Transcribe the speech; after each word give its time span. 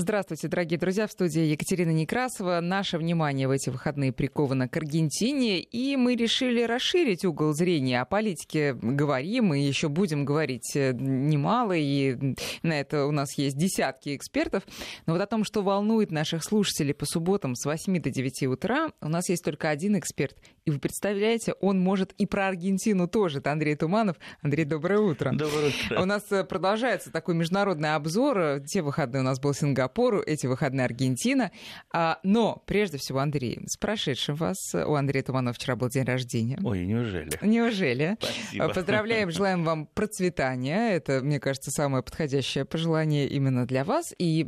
Здравствуйте, 0.00 0.46
дорогие 0.46 0.78
друзья. 0.78 1.08
В 1.08 1.10
студии 1.10 1.40
Екатерина 1.40 1.90
Некрасова. 1.90 2.60
Наше 2.60 2.98
внимание 2.98 3.48
в 3.48 3.50
эти 3.50 3.68
выходные 3.68 4.12
приковано 4.12 4.68
к 4.68 4.76
Аргентине, 4.76 5.58
и 5.58 5.96
мы 5.96 6.14
решили 6.14 6.62
расширить 6.62 7.24
угол 7.24 7.52
зрения. 7.52 8.00
О 8.00 8.04
политике 8.04 8.74
говорим, 8.74 9.52
и 9.52 9.60
еще 9.60 9.88
будем 9.88 10.24
говорить 10.24 10.76
э, 10.76 10.92
немало, 10.92 11.72
и 11.72 12.16
на 12.62 12.78
это 12.78 13.06
у 13.06 13.10
нас 13.10 13.36
есть 13.36 13.58
десятки 13.58 14.14
экспертов. 14.14 14.62
Но 15.06 15.14
вот 15.14 15.20
о 15.20 15.26
том, 15.26 15.42
что 15.42 15.62
волнует 15.62 16.12
наших 16.12 16.44
слушателей 16.44 16.94
по 16.94 17.04
субботам 17.04 17.56
с 17.56 17.64
8 17.64 18.00
до 18.00 18.08
9 18.08 18.46
утра, 18.46 18.92
у 19.00 19.08
нас 19.08 19.28
есть 19.28 19.44
только 19.44 19.68
один 19.68 19.98
эксперт. 19.98 20.36
И 20.64 20.70
вы 20.70 20.78
представляете, 20.78 21.54
он 21.54 21.80
может 21.80 22.12
и 22.18 22.26
про 22.26 22.46
Аргентину 22.46 23.08
тоже. 23.08 23.38
Это 23.38 23.50
Андрей 23.50 23.74
Туманов. 23.74 24.16
Андрей, 24.42 24.64
доброе 24.64 25.00
утро. 25.00 25.32
Доброе 25.32 25.70
утро. 25.70 26.00
У 26.00 26.04
нас 26.04 26.22
э, 26.30 26.44
продолжается 26.44 27.10
такой 27.10 27.34
международный 27.34 27.96
обзор. 27.96 28.60
Те 28.64 28.82
выходные 28.82 29.22
у 29.22 29.24
нас 29.24 29.40
был 29.40 29.52
Сингапур 29.52 29.87
Сингапуру, 29.88 30.22
эти 30.24 30.46
выходные 30.46 30.84
Аргентина. 30.84 31.50
А, 31.92 32.18
но, 32.22 32.62
прежде 32.66 32.98
всего, 32.98 33.20
Андрей, 33.20 33.60
с 33.66 33.76
прошедшим 33.76 34.36
вас, 34.36 34.56
у 34.74 34.94
Андрея 34.94 35.22
Туманова 35.22 35.54
вчера 35.54 35.76
был 35.76 35.88
день 35.88 36.04
рождения. 36.04 36.58
Ой, 36.62 36.84
неужели? 36.86 37.30
Неужели? 37.42 38.16
Спасибо. 38.20 38.68
Поздравляем, 38.68 39.30
желаем 39.30 39.64
вам 39.64 39.86
процветания. 39.86 40.92
Это, 40.92 41.20
мне 41.22 41.40
кажется, 41.40 41.70
самое 41.70 42.02
подходящее 42.02 42.64
пожелание 42.64 43.26
именно 43.26 43.66
для 43.66 43.84
вас. 43.84 44.14
И 44.18 44.44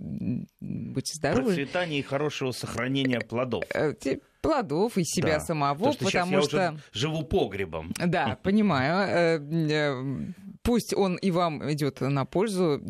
будьте 0.61 1.15
здоровы. 1.17 1.47
Процветания 1.47 1.99
и 1.99 2.03
хорошего 2.03 2.53
сохранения 2.53 3.21
плодов 3.21 3.65
э, 3.75 3.95
плодов 4.41 4.97
и 4.97 5.05
себя 5.05 5.35
да. 5.35 5.41
самого, 5.41 5.93
что 5.93 6.05
потому 6.05 6.37
я 6.37 6.43
что 6.43 6.77
живу 6.93 7.23
погребом. 7.23 7.93
Да, 7.99 8.39
понимаю. 8.43 10.35
Э, 10.61 10.71
пусть 10.71 10.95
он 10.95 11.17
и 11.17 11.31
вам 11.31 11.71
идет 11.73 12.01
на 12.01 12.25
пользу, 12.25 12.81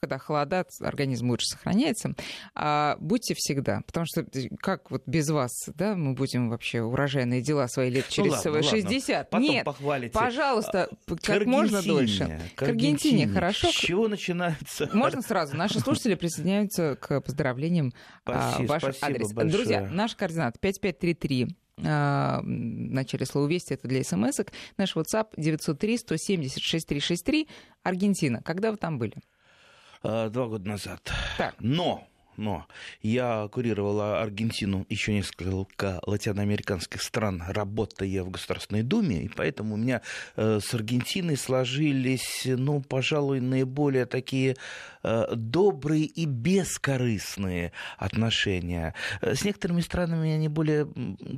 когда 0.00 0.18
холода, 0.18 0.66
организм 0.80 1.30
лучше 1.30 1.46
сохраняется. 1.46 2.14
А 2.54 2.96
будьте 3.00 3.34
всегда, 3.36 3.82
потому 3.86 4.06
что 4.06 4.26
как 4.60 4.90
вот 4.90 5.02
без 5.06 5.28
вас, 5.30 5.68
да, 5.74 5.94
мы 5.94 6.14
будем 6.14 6.50
вообще 6.50 6.82
урожайные 6.82 7.40
дела 7.42 7.68
свои 7.68 7.90
лет 7.90 8.08
через 8.08 8.44
ну, 8.44 8.52
ладно, 8.52 8.62
60. 8.62 9.08
Ладно. 9.08 9.28
Потом 9.30 9.54
Нет, 9.54 9.64
похвалите. 9.64 10.12
пожалуйста, 10.12 10.88
А, 11.06 11.16
как 11.22 11.46
можно 11.46 11.82
дольше. 11.82 12.40
К 12.54 12.62
Аргентине, 12.62 13.28
хорошо? 13.28 13.68
С 13.68 13.74
чего 13.74 14.08
начинается? 14.08 14.88
Можно 14.92 15.22
сразу. 15.22 15.56
Наши 15.56 15.80
слушатели 15.80 16.14
присоединяются 16.14 16.96
к 16.96 17.20
поздравлениям 17.20 17.92
Спасибо, 18.22 18.64
а, 18.64 18.66
ваш 18.66 18.82
спасибо 18.82 19.06
адрес. 19.06 19.32
большое. 19.32 19.52
Друзья, 19.52 19.88
наш 19.90 20.16
координат 20.16 20.58
5533 20.60 21.44
а, 21.44 21.46
в 21.46 21.67
начале 21.82 23.26
слова 23.26 23.48
«Вести» 23.48 23.74
это 23.74 23.88
для 23.88 24.04
смс 24.04 24.38
-ок. 24.40 24.52
Наш 24.76 24.96
WhatsApp 24.96 25.34
903-170-6363. 25.36 27.48
Аргентина. 27.82 28.42
Когда 28.42 28.70
вы 28.70 28.76
там 28.76 28.98
были? 28.98 29.16
А, 30.02 30.28
Два 30.28 30.46
года 30.46 30.68
назад. 30.68 31.10
Так. 31.36 31.56
Но 31.58 32.06
но 32.38 32.66
я 33.02 33.48
курировала 33.52 34.22
Аргентину, 34.22 34.86
еще 34.88 35.12
несколько 35.12 36.00
латиноамериканских 36.06 37.02
стран, 37.02 37.42
работая 37.48 38.22
в 38.22 38.30
Государственной 38.30 38.82
Думе, 38.82 39.24
и 39.24 39.28
поэтому 39.28 39.74
у 39.74 39.76
меня 39.76 40.02
э, 40.36 40.60
с 40.62 40.72
Аргентиной 40.72 41.36
сложились, 41.36 42.42
ну, 42.46 42.80
пожалуй, 42.80 43.40
наиболее 43.40 44.06
такие 44.06 44.56
э, 45.02 45.34
добрые 45.34 46.04
и 46.04 46.26
бескорыстные 46.26 47.72
отношения. 47.98 48.94
Э, 49.20 49.34
с 49.34 49.44
некоторыми 49.44 49.80
странами 49.80 50.30
они 50.30 50.48
более 50.48 50.88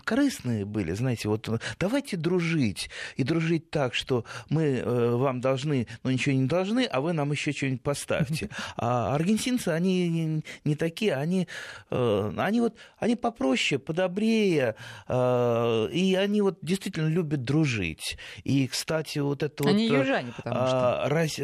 корыстные 0.04 0.66
были, 0.66 0.92
знаете, 0.92 1.28
вот 1.28 1.48
давайте 1.78 2.18
дружить, 2.18 2.90
и 3.16 3.24
дружить 3.24 3.70
так, 3.70 3.94
что 3.94 4.24
мы 4.50 4.82
вам 4.84 5.40
должны, 5.40 5.86
но 6.02 6.10
ничего 6.10 6.34
не 6.34 6.46
должны, 6.46 6.84
а 6.84 7.00
вы 7.00 7.14
нам 7.14 7.32
еще 7.32 7.52
что-нибудь 7.52 7.82
поставьте. 7.82 8.50
А 8.76 9.14
аргентинцы, 9.14 9.68
они 9.68 10.42
не 10.64 10.74
такие 10.74 10.89
такие, 10.91 11.14
они, 11.14 11.46
э, 11.91 12.33
они 12.36 12.60
вот, 12.60 12.77
они 12.98 13.16
попроще, 13.16 13.78
подобрее, 13.78 14.74
э, 15.08 15.88
и 15.92 16.14
они 16.14 16.42
вот 16.42 16.58
действительно 16.62 17.08
любят 17.08 17.42
дружить. 17.42 18.19
И, 18.44 18.66
кстати, 18.66 19.19
вот 19.19 19.42
это 19.42 19.64
они 19.69 19.88
вот... 19.88 19.94
Они 19.94 20.00
южане, 20.00 20.32
потому 20.37 20.66
что... 20.66 21.03
Раз, 21.09 21.41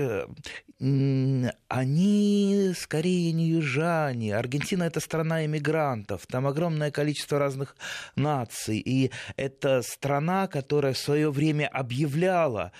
они 1.68 2.72
скорее 2.76 3.32
не 3.32 3.48
южане. 3.48 4.36
Аргентина 4.36 4.84
это 4.84 5.00
страна 5.00 5.46
иммигрантов, 5.46 6.26
там 6.26 6.46
огромное 6.46 6.90
количество 6.90 7.38
разных 7.38 7.76
наций, 8.14 8.78
и 8.78 9.10
это 9.36 9.80
страна, 9.82 10.48
которая 10.48 10.92
в 10.92 10.98
свое 10.98 11.30
время 11.30 11.66
объявляла 11.68 12.72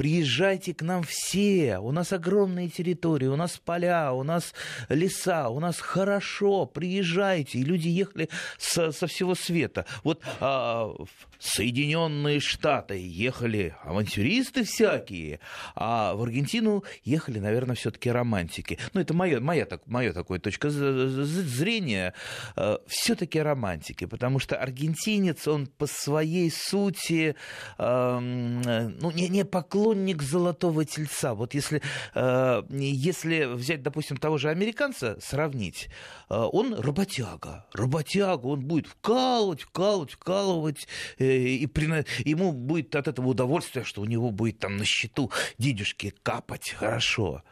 приезжайте 0.00 0.72
к 0.72 0.80
нам 0.80 1.02
все, 1.06 1.76
у 1.78 1.92
нас 1.92 2.10
огромные 2.14 2.70
территории, 2.70 3.26
у 3.26 3.36
нас 3.36 3.58
поля, 3.62 4.14
у 4.14 4.22
нас 4.22 4.54
леса, 4.88 5.50
у 5.50 5.60
нас 5.60 5.78
хорошо, 5.78 6.64
приезжайте. 6.64 7.58
И 7.58 7.64
люди 7.64 7.88
ехали 7.88 8.30
со, 8.56 8.92
со 8.92 9.06
всего 9.06 9.34
света. 9.34 9.84
Вот 10.02 10.22
а, 10.40 10.90
Соединенные 11.38 12.40
Штаты 12.40 12.98
ехали 12.98 13.76
авантюристы 13.82 14.64
всякие, 14.64 15.38
а 15.74 16.14
в 16.14 16.22
Аргентину 16.22 16.82
ехали, 17.04 17.38
наверное, 17.38 17.76
все-таки 17.76 18.10
романтики. 18.10 18.78
Ну, 18.94 19.02
это 19.02 19.12
моя, 19.12 19.38
моя, 19.38 19.66
так, 19.66 19.82
такая 20.14 20.38
точка 20.38 20.70
зрения, 20.70 22.14
а, 22.56 22.80
все-таки 22.86 23.38
романтики, 23.38 24.06
потому 24.06 24.38
что 24.38 24.56
аргентинец, 24.56 25.46
он 25.46 25.66
по 25.66 25.86
своей 25.86 26.50
сути, 26.50 27.36
а, 27.76 28.18
ну, 28.18 29.10
не, 29.10 29.28
не 29.28 29.44
поклонник 29.44 29.89
поклонник 29.90 30.22
золотого 30.22 30.84
тельца. 30.84 31.34
Вот 31.34 31.54
если, 31.54 31.82
э, 32.14 32.62
если 32.70 33.44
взять, 33.44 33.82
допустим, 33.82 34.16
того 34.16 34.38
же 34.38 34.50
американца, 34.50 35.18
сравнить, 35.20 35.88
э, 36.28 36.34
он 36.34 36.74
работяга. 36.74 37.66
Работяга, 37.72 38.46
он 38.46 38.60
будет 38.60 38.86
вкалывать, 38.86 39.62
вкалывать, 39.62 40.12
вкалывать, 40.12 40.88
э, 41.18 41.24
и 41.24 41.66
при, 41.66 42.04
ему 42.24 42.52
будет 42.52 42.94
от 42.94 43.08
этого 43.08 43.28
удовольствие, 43.28 43.84
что 43.84 44.02
у 44.02 44.04
него 44.04 44.30
будет 44.30 44.60
там 44.60 44.76
на 44.76 44.84
счету 44.84 45.30
денежки 45.58 46.14
капать 46.22 46.70
хорошо. 46.70 47.42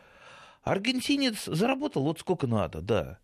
Аргентинец 0.63 1.45
заработал 1.47 2.05
вот 2.05 2.21
сколько 2.21 2.47
надо, 2.47 2.81
да. 2.81 3.19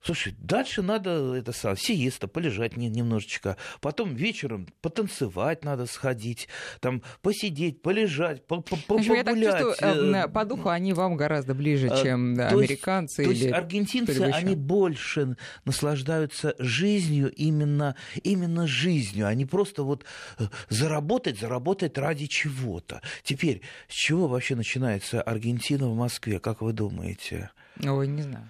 Слушай, 0.00 0.34
дальше 0.38 0.82
надо 0.82 1.34
это 1.34 1.52
сам, 1.52 1.76
сиеста, 1.76 2.28
полежать 2.28 2.76
немножечко. 2.76 3.56
Потом 3.80 4.14
вечером 4.14 4.68
потанцевать 4.80 5.64
надо 5.64 5.86
сходить, 5.86 6.48
там 6.80 7.02
посидеть, 7.20 7.82
полежать, 7.82 8.46
погулять. 8.46 9.06
Я 9.06 9.24
так 9.24 9.36
чувствую, 9.36 10.14
э, 10.14 10.28
по 10.28 10.44
духу 10.44 10.68
они 10.68 10.92
вам 10.92 11.16
гораздо 11.16 11.54
ближе, 11.54 11.88
э, 11.88 12.02
чем 12.02 12.34
да, 12.36 12.48
американцы. 12.48 13.24
То 13.24 13.30
есть, 13.30 13.42
то 13.42 13.46
есть 13.48 13.58
аргентинцы, 13.58 14.20
они 14.22 14.54
больше 14.54 15.36
наслаждаются 15.64 16.54
жизнью, 16.58 17.32
именно, 17.32 17.96
именно 18.22 18.66
жизнью. 18.66 19.26
Они 19.26 19.46
просто 19.46 19.82
вот 19.82 20.04
э, 20.38 20.44
заработать, 20.68 21.40
заработать 21.40 21.98
ради 21.98 22.26
чего-то. 22.26 23.02
Теперь, 23.24 23.62
с 23.88 23.94
чего 23.94 24.28
вообще 24.28 24.54
начинается 24.54 25.20
Аргентина 25.20 25.88
в 25.88 25.96
Москве, 25.96 26.38
как 26.38 26.62
вы 26.62 26.72
думаете? 26.72 27.50
Ой, 27.84 28.08
не 28.08 28.22
знаю. 28.22 28.48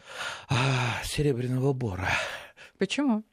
А, 0.49 1.03
серебряного 1.05 1.73
бора. 1.73 2.09
Почему? 2.79 3.25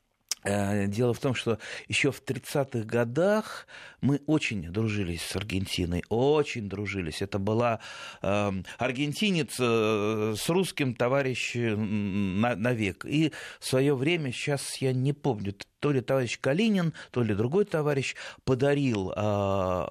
Э, 0.45 0.85
дело 0.87 1.13
в 1.13 1.19
том, 1.19 1.33
что 1.33 1.57
еще 1.87 2.11
в 2.11 2.21
30-х 2.23 2.85
годах 2.85 3.67
мы 4.01 4.21
очень 4.27 4.71
дружились 4.71 5.23
с 5.23 5.35
Аргентиной, 5.35 6.03
очень 6.09 6.69
дружились. 6.69 7.21
Это 7.21 7.39
была 7.39 7.79
э, 8.21 8.51
аргентинец 8.77 9.55
э, 9.59 10.35
с 10.37 10.49
русским 10.49 10.93
товарищ 10.93 11.55
на, 11.55 12.55
навек. 12.55 13.05
И 13.05 13.31
в 13.59 13.65
свое 13.65 13.95
время, 13.95 14.31
сейчас 14.31 14.77
я 14.77 14.93
не 14.93 15.13
помню, 15.13 15.55
то 15.79 15.91
ли 15.91 16.01
товарищ 16.01 16.39
Калинин, 16.39 16.93
то 17.11 17.23
ли 17.23 17.33
другой 17.33 17.65
товарищ 17.65 18.15
подарил 18.43 19.13
э, 19.15 19.85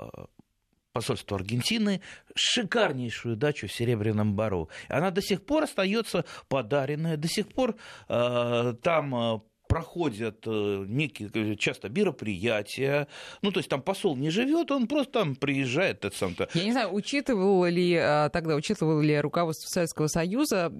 посольству 0.94 1.34
Аргентины 1.34 2.00
шикарнейшую 2.34 3.36
дачу 3.36 3.66
в 3.66 3.72
Серебряном 3.72 4.34
Бару. 4.34 4.70
Она 4.88 5.10
до 5.10 5.20
сих 5.20 5.44
пор 5.44 5.64
остается 5.64 6.24
подаренная, 6.48 7.16
до 7.16 7.28
сих 7.28 7.48
пор 7.48 7.74
э, 8.08 8.74
там 8.80 9.14
э, 9.14 9.40
проходят 9.68 10.46
э, 10.46 10.84
некие 10.86 11.56
часто 11.56 11.88
мероприятия. 11.88 13.08
Ну, 13.42 13.50
то 13.50 13.58
есть 13.58 13.68
там 13.68 13.82
посол 13.82 14.16
не 14.16 14.30
живет, 14.30 14.70
он 14.70 14.86
просто 14.86 15.12
там 15.14 15.34
приезжает. 15.34 16.04
Это 16.04 16.16
сам 16.16 16.30
-то. 16.30 16.48
Я 16.54 16.64
не 16.64 16.72
знаю, 16.72 16.94
учитывал 16.94 17.64
ли 17.64 17.96
тогда, 18.32 18.54
учитывал 18.54 19.00
ли 19.00 19.20
руководство 19.20 19.66
Советского 19.68 20.06
Союза 20.06 20.70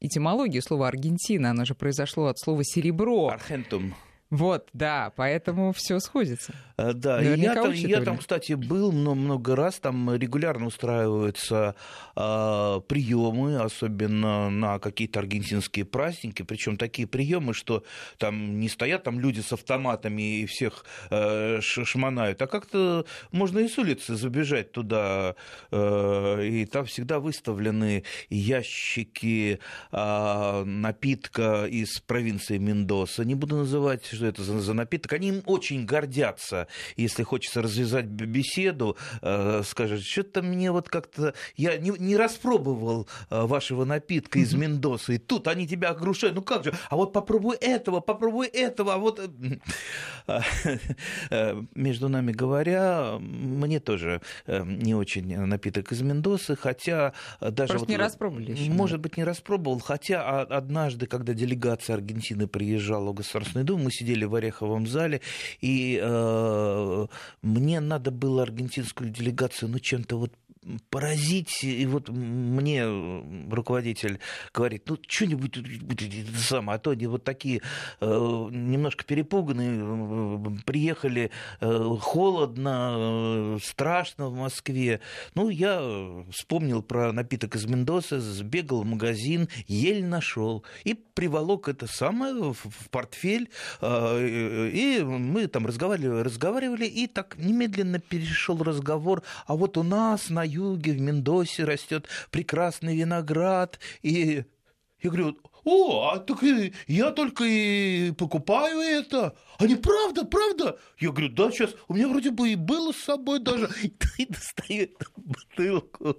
этимологию 0.00 0.62
слова 0.62 0.86
Аргентина? 0.86 1.50
Оно 1.50 1.64
же 1.64 1.74
произошло 1.74 2.26
от 2.26 2.38
слова 2.38 2.62
серебро. 2.62 3.30
Архентум. 3.30 3.94
Вот, 4.32 4.70
да, 4.72 5.12
поэтому 5.14 5.74
все 5.74 6.00
сходится. 6.00 6.54
Э, 6.78 6.94
да, 6.94 7.20
я, 7.20 7.52
там, 7.52 7.70
я 7.72 8.00
там, 8.00 8.16
кстати, 8.16 8.54
был 8.54 8.90
много, 8.90 9.20
много 9.20 9.56
раз, 9.56 9.78
там 9.78 10.14
регулярно 10.14 10.66
устраиваются 10.68 11.74
э, 12.16 12.80
приемы, 12.88 13.60
особенно 13.60 14.48
на 14.48 14.78
какие-то 14.78 15.18
аргентинские 15.18 15.84
праздники, 15.84 16.44
причем 16.44 16.78
такие 16.78 17.06
приемы, 17.06 17.52
что 17.52 17.84
там 18.16 18.58
не 18.58 18.70
стоят 18.70 19.02
там 19.02 19.20
люди 19.20 19.40
с 19.40 19.52
автоматами 19.52 20.40
и 20.40 20.46
всех 20.46 20.86
э, 21.10 21.60
шмонают, 21.60 22.40
а 22.40 22.46
как-то 22.46 23.04
можно 23.32 23.58
и 23.58 23.68
с 23.68 23.76
улицы 23.76 24.14
забежать 24.14 24.72
туда, 24.72 25.34
э, 25.70 26.46
и 26.46 26.64
там 26.64 26.86
всегда 26.86 27.20
выставлены 27.20 28.04
ящики 28.30 29.58
э, 29.92 30.64
напитка 30.64 31.66
из 31.66 32.00
провинции 32.00 32.56
Мендоса, 32.56 33.26
не 33.26 33.34
буду 33.34 33.56
называть 33.56 34.06
что 34.22 34.28
это 34.28 34.42
за, 34.42 34.60
за 34.60 34.74
напиток. 34.74 35.12
Они 35.12 35.28
им 35.28 35.42
очень 35.46 35.84
гордятся. 35.84 36.68
Если 36.96 37.22
хочется 37.22 37.62
развязать 37.62 38.06
беседу, 38.06 38.96
э, 39.20 39.62
скажет, 39.64 40.02
что-то 40.02 40.42
мне 40.42 40.70
вот 40.70 40.88
как-то... 40.88 41.34
Я 41.56 41.76
не, 41.78 41.90
не 41.90 42.16
распробовал 42.16 43.08
э, 43.30 43.42
вашего 43.42 43.84
напитка 43.84 44.38
из 44.38 44.54
Мендоса, 44.54 45.14
и 45.14 45.18
тут 45.18 45.48
они 45.48 45.66
тебя 45.66 45.90
огрушают. 45.90 46.36
Ну 46.36 46.42
как 46.42 46.64
же? 46.64 46.74
А 46.88 46.96
вот 46.96 47.12
попробуй 47.12 47.56
этого, 47.56 48.00
попробуй 48.00 48.46
этого, 48.46 48.94
а 48.94 48.98
вот... 48.98 49.20
Э, 50.28 50.40
э, 51.30 51.62
между 51.74 52.08
нами 52.08 52.32
говоря, 52.32 53.16
мне 53.18 53.80
тоже 53.80 54.20
не 54.46 54.94
очень 54.94 55.36
напиток 55.46 55.90
из 55.92 56.02
Мендосы, 56.02 56.54
хотя 56.56 57.12
даже... 57.40 57.72
Просто 57.72 57.78
вот, 57.78 57.88
не 57.88 57.96
распробовали 57.96 58.52
еще. 58.52 58.70
Может 58.70 59.00
быть, 59.00 59.16
не 59.16 59.24
распробовал, 59.24 59.80
хотя 59.80 60.42
однажды, 60.42 61.06
когда 61.06 61.34
делегация 61.34 61.94
Аргентины 61.94 62.46
приезжала 62.46 63.10
в 63.10 63.14
Государственную 63.14 63.66
Думу, 63.66 63.84
мы 63.84 63.90
сидели 63.90 64.11
сидели 64.12 64.24
в 64.24 64.34
Ореховом 64.34 64.86
зале, 64.86 65.20
и 65.60 65.98
э, 66.02 67.06
мне 67.42 67.80
надо 67.80 68.10
было 68.10 68.42
аргентинскую 68.42 69.10
делегацию 69.10 69.70
ну, 69.70 69.78
чем-то 69.78 70.18
вот 70.18 70.32
поразить. 70.90 71.64
И 71.64 71.86
вот 71.86 72.08
мне 72.08 72.84
руководитель 73.50 74.20
говорит, 74.54 74.84
ну, 74.88 74.96
что-нибудь 75.06 75.58
самое, 76.38 76.76
а 76.76 76.78
то 76.78 76.90
они 76.90 77.06
вот 77.06 77.24
такие 77.24 77.62
э, 78.00 78.06
немножко 78.06 79.04
перепуганные, 79.04 80.62
приехали 80.64 81.30
э, 81.60 81.96
холодно, 82.00 82.94
э, 82.96 83.58
страшно 83.62 84.28
в 84.28 84.36
Москве. 84.36 85.00
Ну, 85.34 85.48
я 85.48 86.24
вспомнил 86.30 86.82
про 86.82 87.12
напиток 87.12 87.56
из 87.56 87.66
Мендоса, 87.66 88.20
сбегал 88.20 88.82
в 88.82 88.86
магазин, 88.86 89.48
еле 89.66 90.06
нашел 90.06 90.64
и 90.84 90.94
приволок 90.94 91.68
это 91.68 91.86
самое 91.86 92.52
в 92.52 92.88
портфель, 92.90 93.50
и 93.82 95.02
мы 95.04 95.46
там 95.46 95.66
разговаривали, 95.66 96.22
разговаривали, 96.22 96.86
и 96.86 97.06
так 97.06 97.36
немедленно 97.38 97.98
перешел 97.98 98.62
разговор, 98.62 99.22
а 99.46 99.56
вот 99.56 99.76
у 99.76 99.82
нас 99.82 100.30
на 100.30 100.42
юге, 100.52 100.92
в 100.92 101.00
Мендосе 101.00 101.64
растет 101.64 102.06
прекрасный 102.30 102.96
виноград. 102.96 103.78
И 104.02 104.44
я 105.00 105.10
говорю, 105.10 105.38
о, 105.64 106.10
а 106.10 106.18
так 106.18 106.42
я 106.86 107.10
только 107.12 107.44
и 107.44 108.12
покупаю 108.12 108.80
это. 108.80 109.36
Они 109.58 109.76
правда, 109.76 110.24
правда? 110.24 110.78
Я 110.98 111.10
говорю, 111.10 111.28
да, 111.30 111.50
сейчас 111.50 111.74
у 111.88 111.94
меня 111.94 112.08
вроде 112.08 112.30
бы 112.30 112.50
и 112.50 112.56
было 112.56 112.92
с 112.92 112.98
собой 112.98 113.38
даже. 113.38 113.68
И 114.18 114.26
достает 114.26 115.02
бутылку. 115.16 116.16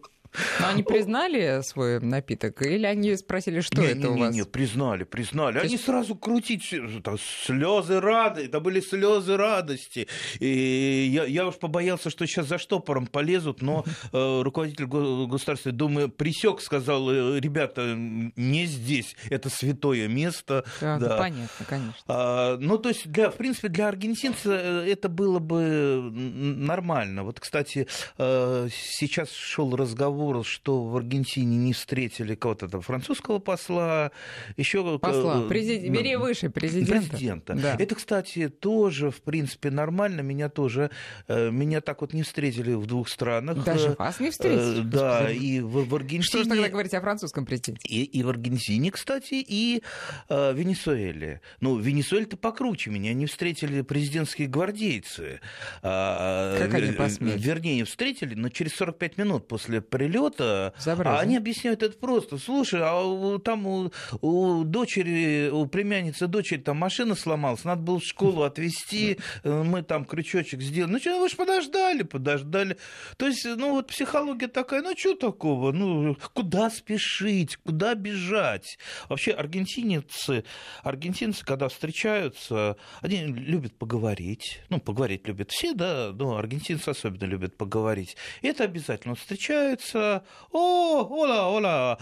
Но 0.59 0.67
они 0.69 0.83
признали 0.83 1.61
свой 1.61 1.99
напиток? 1.99 2.61
Или 2.61 2.85
они 2.85 3.15
спросили, 3.15 3.61
что 3.61 3.81
не, 3.81 3.87
это 3.87 3.99
не, 3.99 4.07
у 4.07 4.17
вас? 4.17 4.33
Нет, 4.33 4.51
признали, 4.51 5.03
признали. 5.03 5.59
Они 5.59 5.73
есть... 5.73 5.85
сразу 5.85 6.15
крутить 6.15 6.73
там, 7.03 7.17
слезы 7.45 7.99
радости. 7.99 8.47
Это 8.47 8.59
были 8.59 8.79
слезы 8.79 9.37
радости. 9.37 10.07
И 10.39 11.09
я, 11.11 11.25
я 11.25 11.47
уж 11.47 11.55
побоялся, 11.55 12.09
что 12.09 12.25
сейчас 12.25 12.47
за 12.47 12.57
штопором 12.57 13.07
полезут, 13.07 13.61
но 13.61 13.85
э, 14.11 14.41
руководитель 14.41 14.85
Государственной 14.85 15.75
Думы 15.75 16.09
присек, 16.09 16.61
сказал, 16.61 17.09
э, 17.11 17.39
ребята, 17.39 17.93
не 17.95 18.65
здесь, 18.65 19.15
это 19.29 19.49
святое 19.49 20.07
место. 20.07 20.65
Да, 20.81 20.97
да. 20.97 21.17
понятно, 21.17 21.65
конечно. 21.67 22.03
А, 22.07 22.57
ну, 22.57 22.77
то 22.77 22.89
есть, 22.89 23.07
для, 23.07 23.29
в 23.29 23.35
принципе, 23.35 23.67
для 23.67 23.87
аргентинца 23.87 24.51
э, 24.51 24.91
это 24.91 25.09
было 25.09 25.39
бы 25.39 26.09
нормально. 26.11 27.23
Вот, 27.23 27.39
кстати, 27.39 27.87
сейчас 28.17 29.31
шел 29.31 29.75
разговор 29.75 30.22
разговор, 30.31 30.45
что 30.45 30.83
в 30.83 30.95
Аргентине 30.95 31.57
не 31.57 31.73
встретили 31.73 32.35
кого-то 32.35 32.67
там 32.67 32.81
французского 32.81 33.39
посла, 33.39 34.11
еще 34.57 34.97
посла, 34.99 35.47
Президент, 35.47 35.95
бери 35.95 36.15
выше 36.15 36.49
президента. 36.49 37.09
президента. 37.09 37.53
Да. 37.55 37.75
Это, 37.77 37.95
кстати, 37.95 38.49
тоже 38.49 39.11
в 39.11 39.21
принципе 39.21 39.69
нормально. 39.69 40.21
Меня 40.21 40.49
тоже 40.49 40.91
э, 41.27 41.51
меня 41.51 41.81
так 41.81 42.01
вот 42.01 42.13
не 42.13 42.23
встретили 42.23 42.73
в 42.73 42.85
двух 42.85 43.09
странах. 43.09 43.63
Даже 43.63 43.89
э, 43.89 43.95
вас 43.97 44.19
не 44.19 44.31
встретили. 44.31 44.81
Э, 44.81 44.83
да, 44.83 45.31
и 45.31 45.59
в, 45.59 45.87
в 45.87 45.95
Аргентине. 45.95 46.23
Что 46.23 46.43
же 46.43 46.49
тогда 46.49 46.69
говорить 46.69 46.93
о 46.93 47.01
французском 47.01 47.45
президенте? 47.45 47.87
И, 47.87 48.03
и 48.03 48.23
в 48.23 48.29
Аргентине, 48.29 48.91
кстати, 48.91 49.35
и 49.35 49.83
э, 50.29 50.53
Венесуэле. 50.53 51.41
Ну, 51.59 51.77
Венесуэле-то 51.77 52.37
покруче 52.37 52.89
меня 52.89 53.13
не 53.13 53.25
встретили 53.25 53.81
президентские 53.81 54.47
гвардейцы. 54.47 55.39
А, 55.81 56.57
как 56.57 56.73
они 56.75 56.91
посмели? 56.91 57.37
Вернее, 57.37 57.85
встретили, 57.85 58.35
но 58.35 58.49
через 58.49 58.73
45 58.75 59.17
минут 59.17 59.47
после 59.47 59.81
прилета 59.81 60.12
прилета, 60.13 60.73
а 60.85 61.19
они 61.19 61.37
объясняют 61.37 61.83
это 61.83 61.97
просто. 61.97 62.37
Слушай, 62.37 62.81
а 62.83 63.39
там 63.39 63.65
у, 63.65 63.91
у 64.21 64.63
дочери, 64.63 65.49
у 65.49 65.65
племянницы 65.65 66.27
дочери 66.27 66.59
там 66.59 66.77
машина 66.77 67.15
сломалась, 67.15 67.63
надо 67.63 67.81
было 67.81 67.99
в 67.99 68.03
школу 68.03 68.43
отвезти, 68.43 69.17
э, 69.43 69.63
мы 69.63 69.81
там 69.81 70.05
крючочек 70.05 70.61
сделали. 70.61 70.93
Ну 70.93 70.99
что, 70.99 71.19
вы 71.19 71.29
же 71.29 71.35
подождали, 71.35 72.03
подождали. 72.03 72.77
То 73.17 73.27
есть, 73.27 73.45
ну 73.45 73.71
вот 73.71 73.87
психология 73.87 74.47
такая, 74.47 74.81
ну 74.81 74.95
что 74.97 75.15
такого? 75.15 75.71
Ну, 75.71 76.17
куда 76.33 76.69
спешить, 76.69 77.57
куда 77.57 77.95
бежать? 77.95 78.77
Вообще 79.09 79.31
аргентинцы, 79.31 80.43
аргентинцы, 80.83 81.43
когда 81.45 81.67
встречаются, 81.67 82.77
они 83.01 83.25
любят 83.25 83.77
поговорить. 83.77 84.61
Ну, 84.69 84.79
поговорить 84.79 85.27
любят 85.27 85.51
все, 85.51 85.73
да, 85.73 86.11
но 86.13 86.37
аргентинцы 86.37 86.89
особенно 86.89 87.25
любят 87.25 87.57
поговорить. 87.57 88.15
И 88.41 88.47
это 88.47 88.63
обязательно. 88.63 89.15
Встречаются, 89.15 90.02
о, 90.51 91.07
hola, 91.09 91.47
hola, 91.47 91.97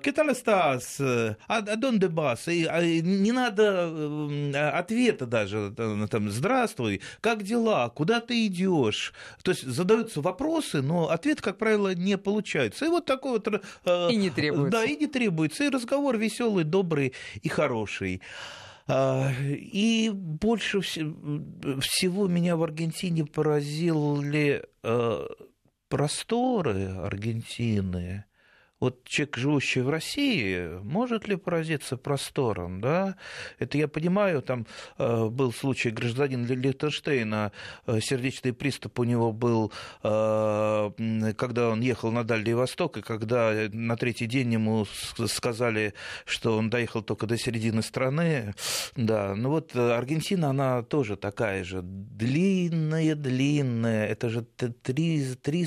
¿qué 0.00 0.12
tal 0.12 0.30
estás? 0.30 1.00
¿A 1.48 1.76
dónde 1.76 2.08
vas? 2.08 2.46
Не 2.46 3.32
надо 3.32 4.78
ответа 4.78 5.26
даже, 5.26 5.72
там, 5.74 6.30
здравствуй, 6.30 7.00
как 7.20 7.42
дела, 7.42 7.88
куда 7.88 8.20
ты 8.20 8.46
идешь? 8.46 9.12
То 9.42 9.50
есть 9.52 9.66
задаются 9.66 10.20
вопросы, 10.20 10.82
но 10.82 11.08
ответ, 11.08 11.40
как 11.40 11.58
правило, 11.58 11.94
не 11.94 12.16
получается. 12.18 12.84
И 12.84 12.88
вот 12.88 13.06
такой 13.06 13.32
вот... 13.32 13.48
И 14.10 14.16
не 14.16 14.30
требуется. 14.30 14.70
Да, 14.70 14.84
и 14.84 14.96
не 14.96 15.06
требуется. 15.06 15.64
И 15.64 15.70
разговор 15.70 16.16
веселый, 16.16 16.64
добрый 16.64 17.12
и 17.42 17.48
хороший. 17.48 18.20
И 18.88 20.10
больше 20.12 20.80
всего 20.80 22.26
меня 22.26 22.56
в 22.56 22.62
Аргентине 22.62 23.24
поразили 23.24 24.64
просторы 25.90 26.86
Аргентины, 26.86 28.24
вот 28.80 29.04
человек, 29.04 29.36
живущий 29.36 29.82
в 29.82 29.90
России, 29.90 30.80
может 30.82 31.28
ли 31.28 31.36
поразиться 31.36 31.98
простором, 31.98 32.80
да? 32.80 33.16
Это 33.58 33.76
я 33.76 33.88
понимаю, 33.88 34.40
там 34.42 34.66
э, 34.98 35.26
был 35.26 35.52
случай 35.52 35.90
гражданина 35.90 36.46
Лихтенштейна, 36.46 37.52
э, 37.86 38.00
сердечный 38.00 38.54
приступ 38.54 38.98
у 38.98 39.04
него 39.04 39.32
был, 39.32 39.70
э, 40.02 40.90
когда 41.36 41.68
он 41.68 41.82
ехал 41.82 42.10
на 42.10 42.24
Дальний 42.24 42.54
Восток, 42.54 42.96
и 42.96 43.02
когда 43.02 43.52
на 43.72 43.96
третий 43.96 44.26
день 44.26 44.54
ему 44.54 44.86
сказали, 45.26 45.92
что 46.24 46.56
он 46.56 46.70
доехал 46.70 47.02
только 47.02 47.26
до 47.26 47.36
середины 47.36 47.82
страны, 47.82 48.54
да, 48.96 49.34
ну 49.34 49.50
вот 49.50 49.76
Аргентина, 49.76 50.48
она 50.50 50.82
тоже 50.82 51.16
такая 51.16 51.64
же, 51.64 51.82
длинная-длинная, 51.82 54.06
это 54.06 54.30
же 54.30 54.46
три, 54.82 55.34
три 55.34 55.66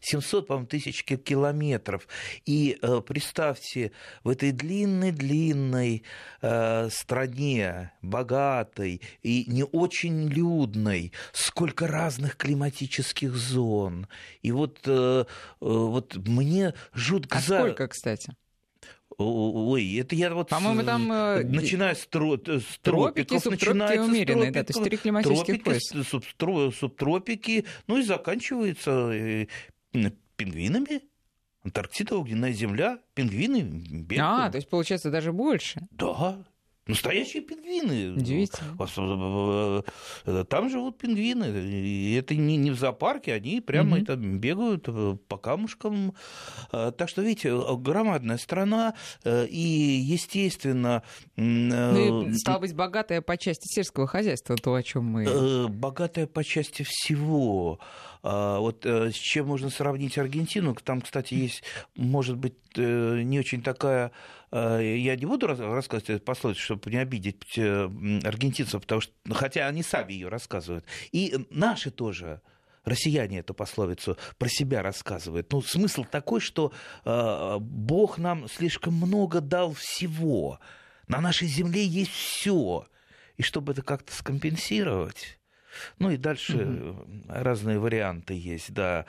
700, 0.00 0.46
по-моему, 0.46 0.66
тысяч 0.66 1.04
километров. 1.04 2.08
И 2.44 2.78
э, 2.80 3.00
представьте, 3.06 3.92
в 4.24 4.28
этой 4.28 4.52
длинной-длинной 4.52 6.04
э, 6.40 6.88
стране, 6.90 7.92
богатой 8.02 9.00
и 9.22 9.44
не 9.46 9.64
очень 9.64 10.28
людной, 10.28 11.12
сколько 11.32 11.86
разных 11.86 12.36
климатических 12.36 13.34
зон. 13.34 14.08
И 14.42 14.52
вот, 14.52 14.80
э, 14.86 15.24
вот 15.60 16.16
мне 16.16 16.74
жутко... 16.92 17.38
А 17.38 17.40
сколько, 17.40 17.88
кстати? 17.88 18.34
Ой, 19.22 19.96
это 19.96 20.14
я 20.14 20.32
вот... 20.34 20.48
По-моему, 20.48 20.82
там... 20.82 21.12
Э, 21.12 21.42
начиная 21.44 21.94
с, 21.94 22.06
тро, 22.06 22.36
с 22.36 22.78
тропики, 22.80 23.24
тропиков, 23.26 23.42
субтропики 23.42 23.98
умеренные, 23.98 24.50
да, 24.50 24.64
то 24.64 24.72
есть 24.72 24.84
три 24.84 24.96
климатических 24.96 25.62
пояса. 25.62 26.02
Субтропики, 26.04 27.64
ну 27.86 27.98
и 27.98 28.02
заканчивается 28.02 29.10
э, 29.12 29.46
пингвинами. 30.36 31.02
Антарктида, 31.64 32.16
огненная 32.16 32.52
земля, 32.52 32.98
пингвины 33.14 33.60
бегают. 33.60 34.46
А, 34.46 34.50
то 34.50 34.56
есть 34.56 34.68
получается 34.68 35.10
даже 35.10 35.32
больше. 35.32 35.80
Да, 35.92 36.44
Настоящие 36.88 37.42
пингвины. 37.42 38.14
Удивительно. 38.16 38.76
Э, 40.26 40.44
там 40.48 40.68
живут 40.68 40.98
пингвины. 40.98 41.44
И 41.44 42.14
это 42.14 42.34
не, 42.34 42.56
не 42.56 42.72
в 42.72 42.78
зоопарке, 42.78 43.34
они 43.34 43.60
прямо 43.60 43.96
угу. 43.96 44.02
это 44.02 44.16
бегают 44.16 44.84
э, 44.88 45.16
по 45.28 45.36
камушкам. 45.36 46.14
Э, 46.72 46.90
так 46.96 47.08
что, 47.08 47.22
видите, 47.22 47.56
громадная 47.76 48.36
страна, 48.36 48.94
и, 49.24 50.00
естественно... 50.02 51.04
Ну, 51.36 52.28
и, 52.28 52.34
стала 52.34 52.58
быть, 52.58 52.74
богатая 52.74 53.20
по 53.20 53.36
части 53.36 53.66
сельского 53.72 54.08
хозяйства, 54.08 54.56
то, 54.56 54.74
о 54.74 54.82
чем 54.82 55.04
мы... 55.04 55.68
Богатая 55.68 56.26
по 56.26 56.42
части 56.42 56.82
всего. 56.82 57.78
Вот 58.22 58.86
с 58.86 59.14
чем 59.14 59.48
можно 59.48 59.68
сравнить 59.68 60.16
Аргентину? 60.16 60.76
Там, 60.76 61.00
кстати, 61.00 61.34
есть, 61.34 61.64
может 61.96 62.36
быть, 62.36 62.54
не 62.76 63.38
очень 63.38 63.62
такая 63.62 64.12
Э, 64.52 64.80
я 64.82 65.16
не 65.16 65.26
буду 65.26 65.46
рассказывать 65.46 66.10
эту 66.10 66.24
пословицу, 66.24 66.60
чтобы 66.60 66.90
не 66.90 66.98
обидеть 66.98 67.58
э, 67.58 67.90
аргентинцев, 68.22 68.82
потому 68.82 69.00
что, 69.00 69.12
хотя 69.30 69.66
они 69.66 69.82
сами 69.82 70.12
ее 70.12 70.28
рассказывают. 70.28 70.84
И 71.10 71.46
наши 71.50 71.90
тоже 71.90 72.42
россияне 72.84 73.38
эту 73.38 73.54
пословицу 73.54 74.18
про 74.38 74.48
себя 74.48 74.82
рассказывают. 74.82 75.50
Ну, 75.52 75.62
смысл 75.62 76.04
такой, 76.04 76.40
что 76.40 76.72
э, 77.04 77.56
Бог 77.60 78.18
нам 78.18 78.48
слишком 78.48 78.94
много 78.94 79.40
дал 79.40 79.72
всего. 79.72 80.60
На 81.08 81.20
нашей 81.20 81.48
земле 81.48 81.84
есть 81.84 82.12
все. 82.12 82.86
И 83.38 83.42
чтобы 83.42 83.72
это 83.72 83.82
как-то 83.82 84.14
скомпенсировать, 84.14 85.38
ну 85.98 86.10
и 86.10 86.16
дальше 86.16 86.56
угу. 86.56 87.06
разные 87.28 87.78
варианты 87.78 88.34
есть, 88.34 88.72
да. 88.72 89.06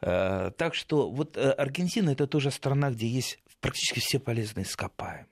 Э, 0.00 0.50
так 0.56 0.74
что 0.74 1.10
вот 1.10 1.36
Аргентина 1.36 2.10
это 2.10 2.26
тоже 2.26 2.50
страна, 2.50 2.90
где 2.90 3.06
есть 3.06 3.38
практически 3.60 4.00
все 4.00 4.18
полезные 4.18 4.64
ископаемые. 4.64 5.26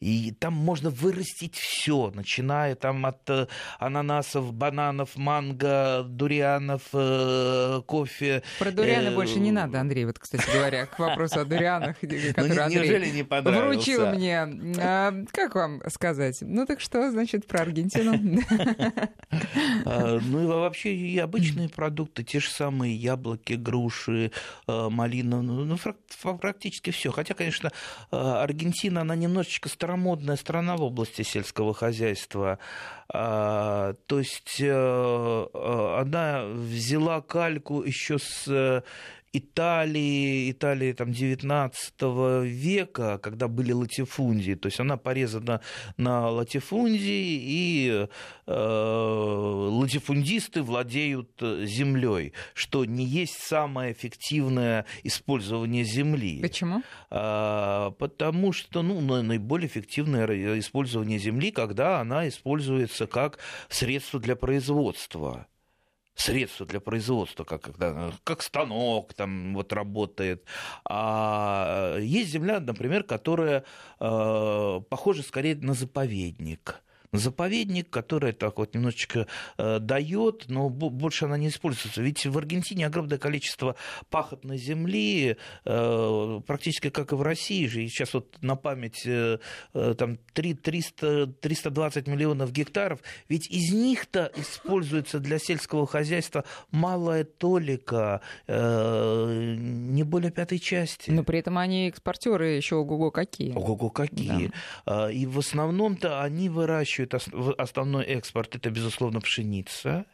И 0.00 0.32
там 0.32 0.52
можно 0.52 0.90
вырастить 0.90 1.54
все, 1.54 2.12
начиная 2.14 2.74
там 2.74 3.06
от 3.06 3.28
э, 3.30 3.46
ананасов, 3.78 4.52
бананов, 4.52 5.16
манго, 5.16 6.04
дурианов, 6.06 6.82
э, 6.92 7.80
кофе. 7.86 8.42
Про 8.58 8.72
дурианы 8.72 9.08
э, 9.08 9.14
больше 9.14 9.40
не 9.40 9.52
надо, 9.52 9.80
Андрей, 9.80 10.04
вот, 10.04 10.18
кстати 10.18 10.44
говоря, 10.52 10.84
к 10.84 10.98
вопросу 10.98 11.40
о 11.40 11.44
дурианах, 11.46 11.96
ну, 12.02 12.08
который 12.34 12.58
Андрей 12.58 13.22
вручил 13.22 14.06
мне. 14.08 14.46
А, 14.78 15.14
как 15.32 15.54
вам 15.54 15.80
сказать? 15.88 16.38
Ну 16.42 16.66
так 16.66 16.80
что, 16.80 17.10
значит, 17.10 17.46
про 17.46 17.62
Аргентину? 17.62 18.42
А, 19.84 20.18
ну 20.20 20.42
и 20.42 20.46
вообще 20.46 20.94
и 20.94 21.18
обычные 21.18 21.68
продукты, 21.68 22.22
те 22.22 22.40
же 22.40 22.48
самые 22.48 22.94
яблоки, 22.94 23.54
груши, 23.54 24.30
малина, 24.66 25.42
ну, 25.42 25.64
ну 25.64 26.38
практически 26.38 26.90
все. 26.90 27.12
Хотя, 27.12 27.34
конечно, 27.34 27.70
Аргентина, 28.10 29.02
она 29.02 29.14
немножечко 29.14 29.68
старомодная 29.86 30.34
страна 30.34 30.76
в 30.76 30.82
области 30.82 31.22
сельского 31.22 31.72
хозяйства. 31.72 32.58
А, 33.08 33.94
то 34.06 34.18
есть 34.18 34.60
э, 34.60 34.66
э, 34.66 36.00
она 36.00 36.44
взяла 36.44 37.20
кальку 37.20 37.82
еще 37.82 38.18
с 38.18 38.82
Италии, 39.38 40.50
Италии 40.50 40.92
там, 40.92 41.12
19 41.12 41.94
века, 42.44 43.18
когда 43.18 43.48
были 43.48 43.72
латифундии. 43.72 44.54
То 44.54 44.66
есть 44.66 44.80
она 44.80 44.96
порезана 44.96 45.60
на 45.96 46.30
латифундии, 46.30 47.40
и 47.42 48.06
э, 48.46 48.52
латифундисты 48.52 50.62
владеют 50.62 51.30
землей, 51.40 52.32
что 52.54 52.84
не 52.84 53.04
есть 53.04 53.38
самое 53.38 53.92
эффективное 53.92 54.86
использование 55.04 55.84
земли. 55.84 56.40
Почему? 56.40 56.82
А, 57.10 57.90
потому 57.92 58.52
что 58.52 58.82
ну, 58.82 59.00
наиболее 59.00 59.68
эффективное 59.68 60.26
использование 60.58 61.18
земли, 61.18 61.50
когда 61.50 62.00
она 62.00 62.28
используется 62.28 63.06
как 63.06 63.38
средство 63.68 64.20
для 64.20 64.36
производства 64.36 65.46
средства 66.16 66.66
для 66.66 66.80
производства, 66.80 67.44
как, 67.44 67.62
когда, 67.62 68.12
как 68.24 68.42
станок 68.42 69.14
там 69.14 69.54
вот 69.54 69.72
работает. 69.72 70.44
А 70.84 71.96
есть 71.98 72.30
земля, 72.30 72.58
например, 72.58 73.04
которая 73.04 73.64
э, 74.00 74.80
похожа 74.88 75.22
скорее 75.22 75.56
на 75.56 75.74
заповедник 75.74 76.82
заповедник, 77.18 77.90
который 77.90 78.32
так 78.32 78.58
вот 78.58 78.74
немножечко 78.74 79.26
э, 79.58 79.78
дает, 79.78 80.44
но 80.48 80.68
больше 80.68 81.24
она 81.26 81.36
не 81.36 81.48
используется. 81.48 82.02
Ведь 82.02 82.26
в 82.26 82.36
Аргентине 82.38 82.86
огромное 82.86 83.18
количество 83.18 83.76
пахотной 84.10 84.58
земли, 84.58 85.36
э, 85.64 86.40
практически 86.46 86.90
как 86.90 87.12
и 87.12 87.14
в 87.14 87.22
России 87.22 87.66
же. 87.66 87.84
И 87.84 87.88
сейчас 87.88 88.14
вот 88.14 88.36
на 88.42 88.56
память 88.56 89.02
э, 89.06 89.38
э 89.74 89.94
там 89.96 90.18
3, 90.34 90.54
300, 90.54 91.26
320 91.40 92.06
миллионов 92.06 92.52
гектаров. 92.52 93.00
Ведь 93.28 93.50
из 93.50 93.72
них-то 93.72 94.30
используется 94.36 95.18
для 95.18 95.38
сельского 95.38 95.86
хозяйства 95.86 96.44
малая 96.70 97.24
толика, 97.24 98.20
э, 98.46 99.54
не 99.58 100.02
более 100.02 100.30
пятой 100.30 100.58
части. 100.58 101.10
Но 101.10 101.24
при 101.24 101.38
этом 101.38 101.58
они 101.58 101.88
экспортеры 101.88 102.48
еще 102.50 102.76
ого-го 102.76 103.10
какие. 103.10 103.52
Ого-го 103.52 103.90
какие. 103.90 104.50
Да. 104.84 105.10
И 105.10 105.26
в 105.26 105.38
основном-то 105.38 106.22
они 106.22 106.48
выращивают 106.48 107.05
это 107.06 107.18
основной 107.58 108.04
экспорт, 108.04 108.54
это, 108.56 108.70
безусловно, 108.70 109.20
пшеница. 109.20 110.06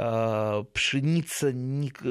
А, 0.00 0.62
пшеница, 0.72 1.52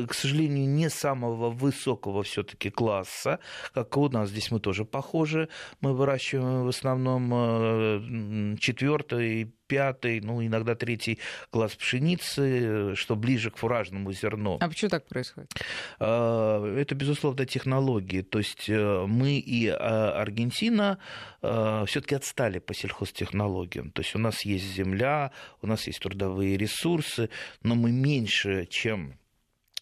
к 0.08 0.14
сожалению, 0.14 0.68
не 0.68 0.90
самого 0.90 1.50
высокого 1.50 2.22
все-таки 2.24 2.70
класса, 2.70 3.40
как 3.74 3.96
у 3.96 4.10
нас 4.10 4.30
здесь 4.30 4.52
мы 4.52 4.60
тоже 4.60 4.84
похожи. 4.84 5.48
Мы 5.80 5.94
выращиваем 5.94 6.66
в 6.66 6.68
основном 6.68 7.32
э, 7.34 8.58
четвертый, 8.60 9.54
пятый, 9.68 10.22
ну, 10.22 10.46
иногда 10.46 10.76
третий 10.76 11.20
класс 11.50 11.76
пшеницы, 11.76 12.96
что 12.96 13.16
ближе 13.16 13.52
к 13.52 13.58
фуражному 13.58 14.12
зерну. 14.12 14.58
А 14.60 14.68
почему 14.68 14.90
так 14.90 15.06
происходит? 15.08 15.52
А, 16.00 16.66
это, 16.76 16.96
безусловно, 16.96 17.46
технологии. 17.46 18.22
То 18.22 18.40
есть 18.40 18.70
э, 18.70 19.06
мы 19.08 19.38
и 19.38 19.68
а, 19.68 20.22
Аргентина 20.22 21.00
э, 21.42 21.84
все-таки 21.88 22.16
отстали 22.16 22.60
по 22.60 22.74
сельхозтехнологиям. 22.74 23.92
То 23.92 24.02
есть 24.02 24.16
у 24.16 24.20
нас 24.20 24.46
есть 24.46 24.66
земля, 24.66 25.32
у 25.62 25.68
нас 25.68 25.88
есть 25.88 26.00
трудовые 26.00 26.58
ресурсы, 26.58 27.30
но 27.62 27.76
мы 27.76 27.92
меньше, 27.92 28.66
чем 28.70 29.18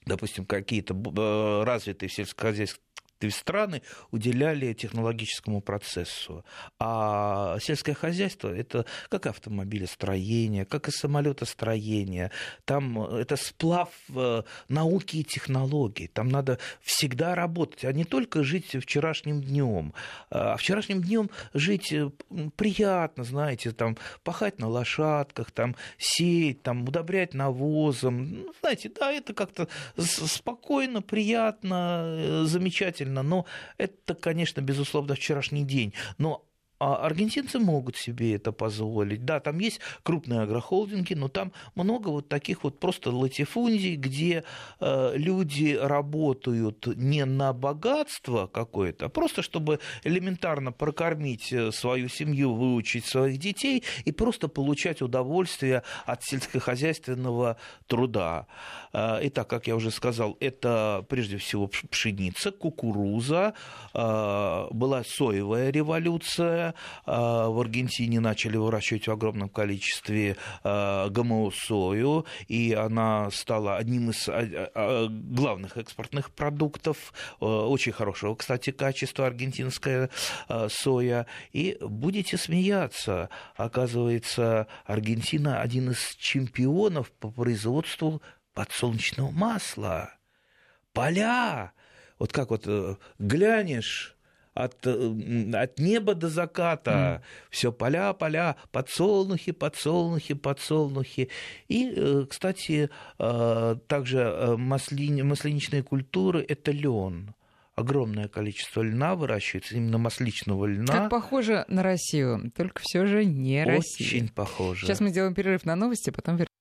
допустим, 0.05 0.45
какие-то 0.45 0.93
э, 0.93 1.63
развитые 1.63 2.09
сельскохозяйственные 3.29 3.31
страны 3.31 3.81
уделяли 4.11 4.73
технологическому 4.73 5.61
процессу. 5.61 6.43
А 6.79 7.57
сельское 7.59 7.93
хозяйство– 7.93 8.47
это 8.55 8.85
как 9.09 9.25
автомобилестроение, 9.27 10.65
как 10.65 10.87
и 10.87 10.91
самолетостроение. 10.91 12.31
Там 12.65 13.01
это 13.01 13.35
сплав 13.35 13.89
э, 14.09 14.43
науки 14.69 15.17
и 15.17 15.23
технологий. 15.23 16.07
Там 16.07 16.29
надо 16.29 16.59
всегда 16.81 17.35
работать, 17.35 17.85
а 17.85 17.93
не 17.93 18.05
только 18.05 18.43
жить 18.43 18.75
вчерашним 18.75 19.41
днем. 19.41 19.93
А 20.29 20.55
вчерашним 20.57 21.01
днем 21.01 21.29
жить 21.53 21.91
э, 21.93 22.09
приятно, 22.55 23.23
знаете, 23.23 23.71
там 23.71 23.97
пахать 24.23 24.59
на 24.59 24.67
лошадках, 24.67 25.51
там 25.51 25.75
сеять, 25.97 26.61
там 26.63 26.83
удобрять 26.83 27.33
навозом. 27.33 28.43
Ну, 28.45 28.53
знаете, 28.61 28.89
да, 28.89 29.11
это 29.11 29.33
как-то 29.33 29.67
спокойно, 29.97 31.01
приятно, 31.01 32.03
э, 32.05 32.43
замечательно 32.45 33.14
замечательно, 33.15 33.23
но 33.23 33.45
это, 33.77 34.15
конечно, 34.15 34.61
безусловно, 34.61 35.15
вчерашний 35.15 35.63
день. 35.63 35.93
Но 36.17 36.45
аргентинцы 36.93 37.59
могут 37.59 37.97
себе 37.97 38.35
это 38.35 38.51
позволить. 38.51 39.25
Да, 39.25 39.39
там 39.39 39.59
есть 39.59 39.79
крупные 40.03 40.41
агрохолдинги, 40.41 41.13
но 41.13 41.29
там 41.29 41.51
много 41.75 42.09
вот 42.09 42.29
таких 42.29 42.63
вот 42.63 42.79
просто 42.79 43.11
латифундий, 43.11 43.95
где 43.95 44.43
э, 44.79 45.13
люди 45.15 45.77
работают 45.81 46.87
не 46.95 47.25
на 47.25 47.53
богатство 47.53 48.47
какое-то, 48.47 49.05
а 49.05 49.09
просто 49.09 49.41
чтобы 49.41 49.79
элементарно 50.03 50.71
прокормить 50.71 51.51
э, 51.51 51.71
свою 51.71 52.09
семью, 52.09 52.53
выучить 52.53 53.05
своих 53.05 53.39
детей 53.39 53.83
и 54.05 54.11
просто 54.11 54.47
получать 54.47 55.01
удовольствие 55.01 55.83
от 56.05 56.23
сельскохозяйственного 56.23 57.57
труда. 57.87 58.47
Э, 58.93 59.19
итак, 59.23 59.47
как 59.47 59.67
я 59.67 59.75
уже 59.75 59.91
сказал, 59.91 60.37
это 60.39 61.05
прежде 61.09 61.37
всего 61.37 61.67
пшеница, 61.67 62.51
кукуруза, 62.51 63.53
была 63.93 65.03
соевая 65.05 65.71
революция, 65.71 66.65
а, 66.65 66.74
в 67.05 67.59
Аргентине 67.59 68.19
начали 68.19 68.57
выращивать 68.57 69.07
в 69.07 69.11
огромном 69.11 69.49
количестве 69.49 70.37
а, 70.63 71.09
ГМО-сою, 71.09 72.25
и 72.47 72.73
она 72.73 73.29
стала 73.31 73.77
одним 73.77 74.11
из 74.11 74.27
а, 74.27 75.07
главных 75.09 75.77
экспортных 75.77 76.31
продуктов, 76.31 77.13
очень 77.39 77.91
хорошего, 77.91 78.35
кстати, 78.35 78.71
качества 78.71 79.27
аргентинская 79.27 80.09
соя. 80.67 81.27
И 81.51 81.77
будете 81.81 82.37
смеяться, 82.37 83.29
оказывается, 83.55 84.67
Аргентина 84.85 85.61
один 85.61 85.91
из 85.91 86.15
чемпионов 86.17 87.11
по 87.11 87.29
производству 87.29 88.21
подсолнечного 88.53 89.31
масла. 89.31 90.13
Поля! 90.93 91.73
Вот 92.17 92.31
как 92.31 92.49
вот 92.49 92.63
э, 92.65 92.95
глянешь 93.19 94.14
от, 94.55 94.87
от 94.87 95.79
неба 95.79 96.15
до 96.15 96.29
заката. 96.29 96.91
Mm. 96.91 97.21
Все 97.51 97.71
поля, 97.71 98.13
поля, 98.13 98.55
подсолнухи, 98.71 99.51
подсолнухи, 99.51 100.33
подсолнухи. 100.33 101.29
И, 101.67 102.25
кстати, 102.29 102.89
также 103.17 104.55
маслин, 104.57 105.27
масляничные 105.27 105.83
культуры– 105.83 106.43
это 106.49 106.71
лен 106.71 107.35
огромное 107.75 108.29
количество 108.29 108.81
льна 108.81 109.15
выращивается, 109.15 109.75
именно 109.75 109.97
масличного 109.97 110.65
льна. 110.65 110.93
Как 110.93 111.09
похоже 111.09 111.65
на 111.67 111.83
Россию, 111.83 112.51
только 112.55 112.79
все 112.81 113.05
же 113.05 113.25
не 113.25 113.61
Очень 113.61 113.75
Россия. 113.75 114.07
Очень 114.07 114.29
похоже. 114.29 114.85
Сейчас 114.85 115.01
мы 115.01 115.09
сделаем 115.09 115.33
перерыв 115.33 115.65
на 115.65 115.75
новости, 115.75 116.09
потом 116.09 116.35
вернемся. 116.35 116.51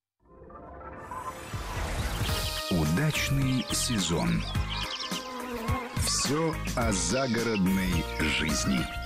Удачный 2.71 3.65
сезон. 3.71 4.43
Все 6.05 6.53
о 6.75 6.91
загородной 6.91 8.05
жизни. 8.39 9.04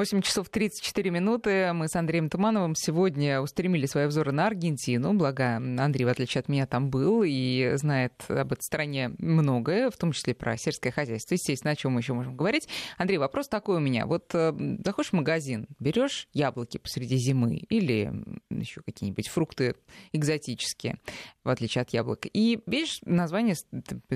8 0.00 0.22
часов 0.22 0.48
34 0.48 1.10
минуты. 1.10 1.74
Мы 1.74 1.86
с 1.86 1.94
Андреем 1.94 2.30
Тумановым 2.30 2.74
сегодня 2.74 3.42
устремили 3.42 3.84
свои 3.84 4.06
взоры 4.06 4.32
на 4.32 4.46
Аргентину. 4.46 5.12
Благо, 5.12 5.56
Андрей, 5.56 6.06
в 6.06 6.08
отличие 6.08 6.40
от 6.40 6.48
меня, 6.48 6.66
там 6.66 6.88
был 6.88 7.22
и 7.22 7.72
знает 7.74 8.14
об 8.28 8.50
этой 8.50 8.62
стране 8.62 9.10
многое, 9.18 9.90
в 9.90 9.98
том 9.98 10.12
числе 10.12 10.34
про 10.34 10.56
сельское 10.56 10.90
хозяйство. 10.90 11.34
Естественно, 11.34 11.72
о 11.72 11.76
чем 11.76 11.92
мы 11.92 12.00
еще 12.00 12.14
можем 12.14 12.34
говорить. 12.34 12.66
Андрей, 12.96 13.18
вопрос 13.18 13.48
такой 13.48 13.76
у 13.76 13.80
меня. 13.80 14.06
Вот 14.06 14.34
э, 14.34 14.54
заходишь 14.82 15.10
в 15.10 15.16
магазин, 15.16 15.66
берешь 15.78 16.28
яблоки 16.32 16.78
посреди 16.78 17.16
зимы 17.18 17.56
или 17.68 18.10
еще 18.48 18.80
какие-нибудь 18.80 19.28
фрукты 19.28 19.74
экзотические, 20.14 20.96
в 21.44 21.50
отличие 21.50 21.82
от 21.82 21.90
яблок, 21.90 22.24
и 22.24 22.58
берешь 22.64 23.00
название 23.04 23.54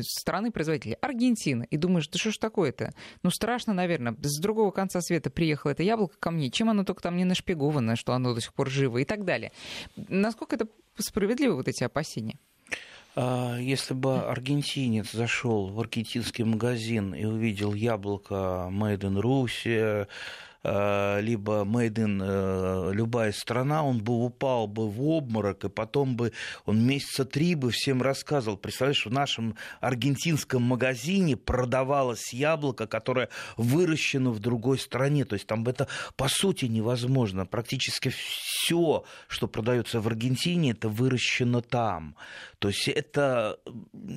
страны-производителя 0.00 0.96
Аргентина, 1.02 1.64
и 1.64 1.76
думаешь, 1.76 2.08
да 2.08 2.18
что 2.18 2.30
ж 2.30 2.38
такое-то? 2.38 2.94
Ну, 3.22 3.28
страшно, 3.28 3.74
наверное. 3.74 4.16
С 4.22 4.40
другого 4.40 4.70
конца 4.70 5.02
света 5.02 5.28
приехало 5.28 5.73
это 5.74 5.82
яблоко 5.82 6.16
ко 6.18 6.30
мне, 6.30 6.50
чем 6.50 6.70
оно 6.70 6.84
только 6.84 7.02
там 7.02 7.16
не 7.16 7.24
нашпиговано, 7.24 7.96
что 7.96 8.14
оно 8.14 8.34
до 8.34 8.40
сих 8.40 8.54
пор 8.54 8.70
живо 8.70 8.98
и 8.98 9.04
так 9.04 9.24
далее. 9.24 9.52
Насколько 9.96 10.56
это 10.56 10.66
справедливы 10.96 11.56
вот 11.56 11.68
эти 11.68 11.84
опасения? 11.84 12.38
А, 13.16 13.56
если 13.58 13.94
бы 13.94 14.18
аргентинец 14.22 15.12
зашел 15.12 15.68
в 15.68 15.78
аргентинский 15.80 16.44
магазин 16.44 17.14
и 17.14 17.24
увидел 17.24 17.74
яблоко 17.74 18.68
Made 18.70 19.00
in 19.00 19.20
Russia, 19.20 20.08
либо 20.64 21.64
made 21.64 21.94
in 21.94 22.22
э, 22.22 22.92
любая 22.94 23.32
страна, 23.32 23.84
он 23.84 23.98
бы 23.98 24.24
упал 24.24 24.66
бы 24.66 24.88
в 24.88 25.02
обморок, 25.02 25.64
и 25.64 25.68
потом 25.68 26.16
бы 26.16 26.32
он 26.64 26.84
месяца 26.86 27.24
три 27.24 27.54
бы 27.54 27.70
всем 27.70 28.00
рассказывал. 28.00 28.56
Представляешь, 28.56 29.04
в 29.04 29.10
нашем 29.10 29.56
аргентинском 29.80 30.62
магазине 30.62 31.36
продавалось 31.36 32.32
яблоко, 32.32 32.86
которое 32.86 33.28
выращено 33.56 34.30
в 34.30 34.38
другой 34.38 34.78
стране. 34.78 35.24
То 35.24 35.34
есть 35.34 35.46
там 35.46 35.66
это 35.66 35.86
по 36.16 36.28
сути 36.28 36.64
невозможно. 36.64 37.44
Практически 37.44 38.08
все, 38.08 39.04
что 39.28 39.48
продается 39.48 40.00
в 40.00 40.06
Аргентине, 40.06 40.70
это 40.70 40.88
выращено 40.88 41.60
там. 41.60 42.16
То 42.58 42.68
есть 42.68 42.88
это, 42.88 43.58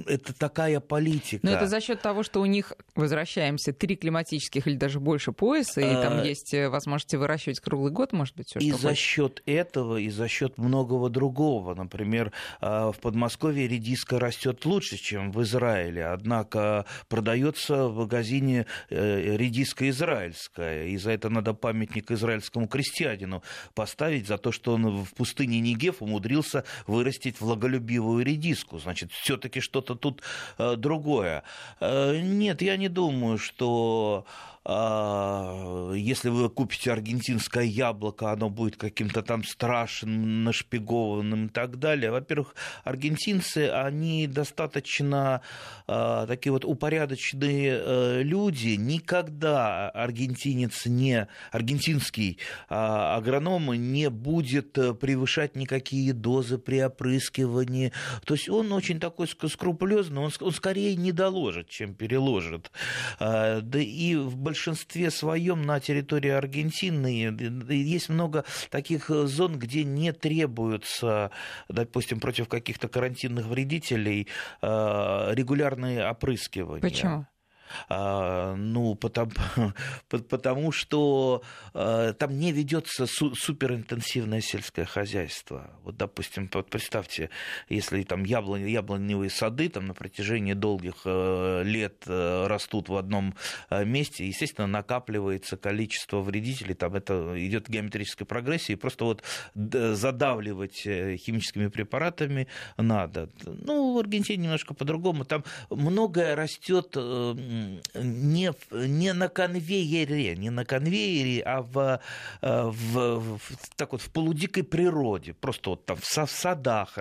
это 0.05 0.33
такая 0.33 0.79
политика. 0.79 1.45
Но 1.45 1.51
это 1.51 1.67
за 1.67 1.81
счет 1.81 2.01
того, 2.01 2.23
что 2.23 2.39
у 2.39 2.45
них, 2.45 2.71
возвращаемся, 2.95 3.73
три 3.73 3.97
климатических 3.97 4.67
или 4.67 4.75
даже 4.75 5.01
больше 5.01 5.33
пояса, 5.33 5.81
и 5.81 5.93
там 5.93 6.19
э, 6.19 6.23
есть 6.37 6.53
э, 6.53 6.69
возможности 6.69 7.15
выращивать 7.15 7.59
круглый 7.59 7.91
год, 7.91 8.13
может 8.13 8.35
быть, 8.35 8.47
все 8.47 8.59
И 8.59 8.71
за 8.71 8.95
счет 8.95 9.41
этого, 9.45 9.97
и 9.97 10.09
за 10.09 10.27
счет 10.27 10.57
многого 10.57 11.09
другого. 11.09 11.75
Например, 11.75 12.31
э, 12.61 12.91
в 12.95 12.99
Подмосковье 13.01 13.67
редиска 13.67 14.19
растет 14.19 14.65
лучше, 14.65 14.97
чем 14.97 15.31
в 15.31 15.41
Израиле, 15.43 16.07
однако 16.07 16.85
продается 17.07 17.87
в 17.87 17.97
магазине 17.97 18.65
редиска 18.89 19.89
израильская, 19.89 20.87
и 20.87 20.97
за 20.97 21.11
это 21.11 21.29
надо 21.29 21.53
памятник 21.53 22.11
израильскому 22.11 22.67
крестьянину 22.67 23.43
поставить 23.73 24.27
за 24.27 24.37
то, 24.37 24.51
что 24.51 24.73
он 24.73 25.03
в 25.03 25.13
пустыне 25.13 25.59
Нигев 25.59 26.01
умудрился 26.01 26.63
вырастить 26.85 27.41
влаголюбивую 27.41 28.23
редиску 28.23 28.47
диску. 28.47 28.79
Значит, 28.79 29.11
все-таки 29.11 29.59
что-то 29.59 29.95
тут 29.95 30.21
э, 30.57 30.75
другое. 30.75 31.43
Э, 31.79 32.19
нет, 32.19 32.61
я 32.61 32.77
не 32.77 32.89
думаю, 32.89 33.37
что 33.37 34.25
если 34.69 36.27
вы 36.27 36.49
купите 36.49 36.91
аргентинское 36.91 37.63
яблоко, 37.63 38.31
оно 38.31 38.49
будет 38.49 38.75
каким-то 38.75 39.21
там 39.21 39.45
страшным, 39.45 40.43
нашпигованным 40.43 41.45
и 41.45 41.49
так 41.49 41.79
далее. 41.79 42.11
Во-первых, 42.11 42.53
аргентинцы, 42.83 43.69
они 43.69 44.27
достаточно 44.27 45.41
а, 45.87 46.27
такие 46.27 46.51
вот 46.51 46.65
упорядоченные 46.65 47.81
э, 47.81 48.21
люди. 48.23 48.75
Никогда 48.75 49.89
аргентинец 49.89 50.85
не, 50.85 51.27
аргентинский 51.51 52.37
а, 52.67 53.15
агроном 53.15 53.73
не 53.73 54.09
будет 54.09 54.77
э, 54.77 54.93
превышать 54.93 55.55
никакие 55.55 56.11
дозы 56.11 56.57
при 56.57 56.83
опрыскивании. 56.83 57.93
То 58.25 58.33
есть 58.33 58.49
он 58.49 58.73
очень 58.73 58.99
такой 58.99 59.27
скрупулезный, 59.27 60.19
он, 60.19 60.31
он 60.41 60.51
скорее 60.51 60.97
не 60.97 61.13
доложит, 61.13 61.69
чем 61.69 61.93
переложит. 61.93 62.69
Да 63.19 63.61
и 63.79 64.15
в 64.15 64.35
большинстве 64.35 64.56
большинстве 64.57 65.11
своем 65.11 65.61
на 65.61 65.79
территории 65.79 66.31
Аргентины 66.31 67.31
есть 67.69 68.09
много 68.09 68.43
таких 68.71 69.11
э, 69.11 69.27
зон, 69.27 69.59
где 69.59 69.83
не 69.83 70.11
требуются, 70.11 71.29
допустим, 71.69 72.19
против 72.19 72.47
каких-то 72.47 72.87
карантинных 72.87 73.45
вредителей 73.45 74.27
э, 74.61 74.67
регулярные 75.33 76.09
опрыскивания. 76.09 76.81
Почему? 76.81 77.27
А, 77.89 78.55
ну, 78.55 78.95
потому, 78.95 79.31
потому 80.09 80.71
что 80.71 81.43
а, 81.73 82.13
там 82.13 82.37
не 82.37 82.51
ведется 82.51 83.05
суперинтенсивное 83.07 84.41
сельское 84.41 84.85
хозяйство. 84.85 85.71
Вот, 85.83 85.97
допустим, 85.97 86.49
вот 86.53 86.69
представьте, 86.69 87.29
если 87.69 88.03
там 88.03 88.23
яблони, 88.23 88.69
яблоневые 88.69 89.29
сады 89.29 89.69
там 89.69 89.87
на 89.87 89.93
протяжении 89.93 90.53
долгих 90.53 90.95
э, 91.05 91.63
лет 91.63 92.03
э, 92.07 92.47
растут 92.47 92.89
в 92.89 92.95
одном 92.95 93.35
э, 93.69 93.85
месте, 93.85 94.27
естественно, 94.27 94.67
накапливается 94.67 95.57
количество 95.57 96.21
вредителей, 96.21 96.73
там 96.73 96.95
это 96.95 97.33
идет 97.35 97.69
геометрическая 97.69 98.25
прогрессия, 98.25 98.75
и 98.75 98.79
просто 98.79 99.05
вот 99.05 99.23
задавливать 99.53 100.77
химическими 100.77 101.67
препаратами 101.67 102.47
надо. 102.77 103.29
Ну, 103.45 103.95
в 103.95 103.99
Аргентине 103.99 104.43
немножко 104.43 104.73
по-другому, 104.73 105.25
там 105.25 105.43
многое 105.69 106.35
растет 106.35 106.95
не, 107.93 108.53
не 108.71 109.13
на 109.13 109.29
конвейере, 109.29 110.35
не 110.35 110.49
на 110.49 110.65
конвейере, 110.65 111.41
а 111.43 111.61
в, 111.61 112.01
э, 112.41 112.63
в, 112.63 113.37
в, 113.37 113.41
так 113.75 113.91
вот, 113.91 114.01
в 114.01 114.11
полудикой 114.11 114.63
природе. 114.63 115.33
Просто 115.33 115.71
вот 115.71 115.85
там 115.85 115.97
в 115.97 116.05
садах 116.05 116.97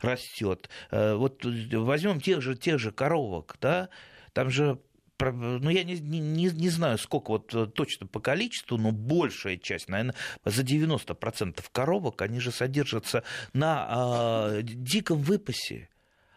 растет. 0.00 0.68
Э, 0.90 1.14
вот 1.14 1.44
возьмем 1.44 2.20
тех 2.20 2.40
же, 2.42 2.56
тех 2.56 2.78
же 2.78 2.92
коровок, 2.92 3.56
да, 3.60 3.88
там 4.32 4.50
же 4.50 4.78
ну, 5.20 5.70
я 5.70 5.84
не, 5.84 5.98
не, 6.00 6.50
не 6.50 6.68
знаю, 6.68 6.98
сколько 6.98 7.30
вот 7.30 7.54
э, 7.54 7.66
точно 7.66 8.06
по 8.06 8.20
количеству, 8.20 8.76
но 8.76 8.90
большая 8.90 9.56
часть, 9.56 9.88
наверное, 9.88 10.14
за 10.44 10.62
90% 10.62 11.64
коровок, 11.72 12.22
они 12.22 12.40
же 12.40 12.50
содержатся 12.50 13.22
на 13.52 14.56
э, 14.58 14.62
диком 14.62 15.18
выпасе 15.18 15.88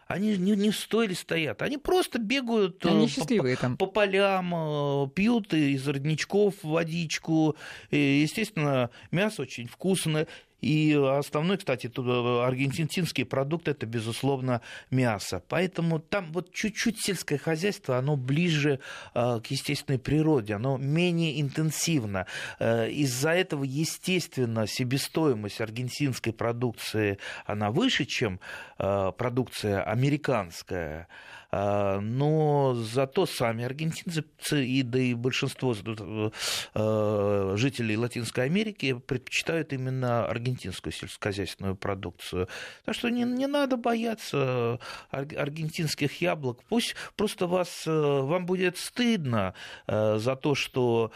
они 0.08 0.38
не, 0.38 0.52
не 0.52 0.70
в 0.70 0.76
стойле 0.76 1.14
стоят, 1.14 1.60
они 1.60 1.76
просто 1.76 2.18
бегают 2.18 2.84
они 2.86 3.06
э, 3.06 3.38
по, 3.38 3.56
там. 3.56 3.76
по 3.76 3.86
полям, 3.86 4.54
э, 4.54 5.08
пьют 5.14 5.52
из 5.52 5.86
родничков 5.86 6.54
водичку. 6.62 7.56
И, 7.90 8.22
естественно, 8.22 8.90
мясо 9.10 9.42
очень 9.42 9.68
вкусное. 9.68 10.26
И 10.60 10.92
основной, 10.94 11.58
кстати, 11.58 11.86
э, 11.86 12.44
аргентинский 12.44 13.24
продукт– 13.24 13.68
это, 13.68 13.86
безусловно, 13.86 14.60
мясо. 14.90 15.42
Поэтому 15.48 16.00
там 16.00 16.32
вот 16.32 16.52
чуть-чуть 16.52 17.00
сельское 17.00 17.38
хозяйство, 17.38 17.98
оно 17.98 18.16
ближе 18.16 18.80
э, 19.14 19.40
к 19.40 19.46
естественной 19.46 19.98
природе, 19.98 20.54
оно 20.54 20.76
менее 20.76 21.40
интенсивно. 21.40 22.26
Э, 22.58 22.90
из-за 22.90 23.30
этого, 23.30 23.62
естественно, 23.62 24.66
себестоимость 24.66 25.60
аргентинской 25.60 26.32
продукции, 26.32 27.18
она 27.46 27.70
выше, 27.70 28.04
чем 28.04 28.40
продукция 28.76 29.82
американская. 29.82 31.08
А, 31.50 31.98
но 32.00 32.74
зато 32.74 33.24
сами 33.24 33.64
аргентинцы 33.64 34.22
и 34.52 34.82
да 34.82 34.98
и 34.98 35.14
большинство 35.14 35.74
э, 35.74 37.54
жителей 37.56 37.96
Латинской 37.96 38.44
Америки 38.44 38.92
предпочитают 39.06 39.72
именно 39.72 40.26
аргентинскую 40.26 40.92
сельскохозяйственную 40.92 41.74
продукцию. 41.74 42.48
Так 42.84 42.94
что 42.94 43.08
не, 43.08 43.22
не 43.22 43.46
надо 43.46 43.78
бояться 43.78 44.78
аргентинских 45.10 46.20
яблок. 46.20 46.62
Пусть 46.68 46.94
просто 47.16 47.46
вас, 47.46 47.84
э, 47.86 47.90
вам 47.90 48.44
будет 48.44 48.76
стыдно 48.76 49.54
э, 49.86 50.18
за 50.18 50.36
то, 50.36 50.54
что 50.54 51.12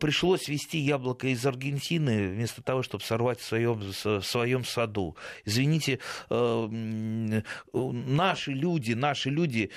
пришлось 0.00 0.48
вести 0.48 0.78
яблоко 0.78 1.28
из 1.28 1.46
Аргентины 1.46 2.28
вместо 2.28 2.60
того, 2.62 2.82
чтобы 2.82 3.04
сорвать 3.04 3.38
в 3.38 3.44
своем, 3.44 3.74
в 3.74 4.22
своем 4.22 4.64
саду. 4.64 5.16
Извините, 5.44 6.00
наши 7.72 8.52
люди, 8.52 8.92
наши 8.92 9.30
люди 9.30 9.70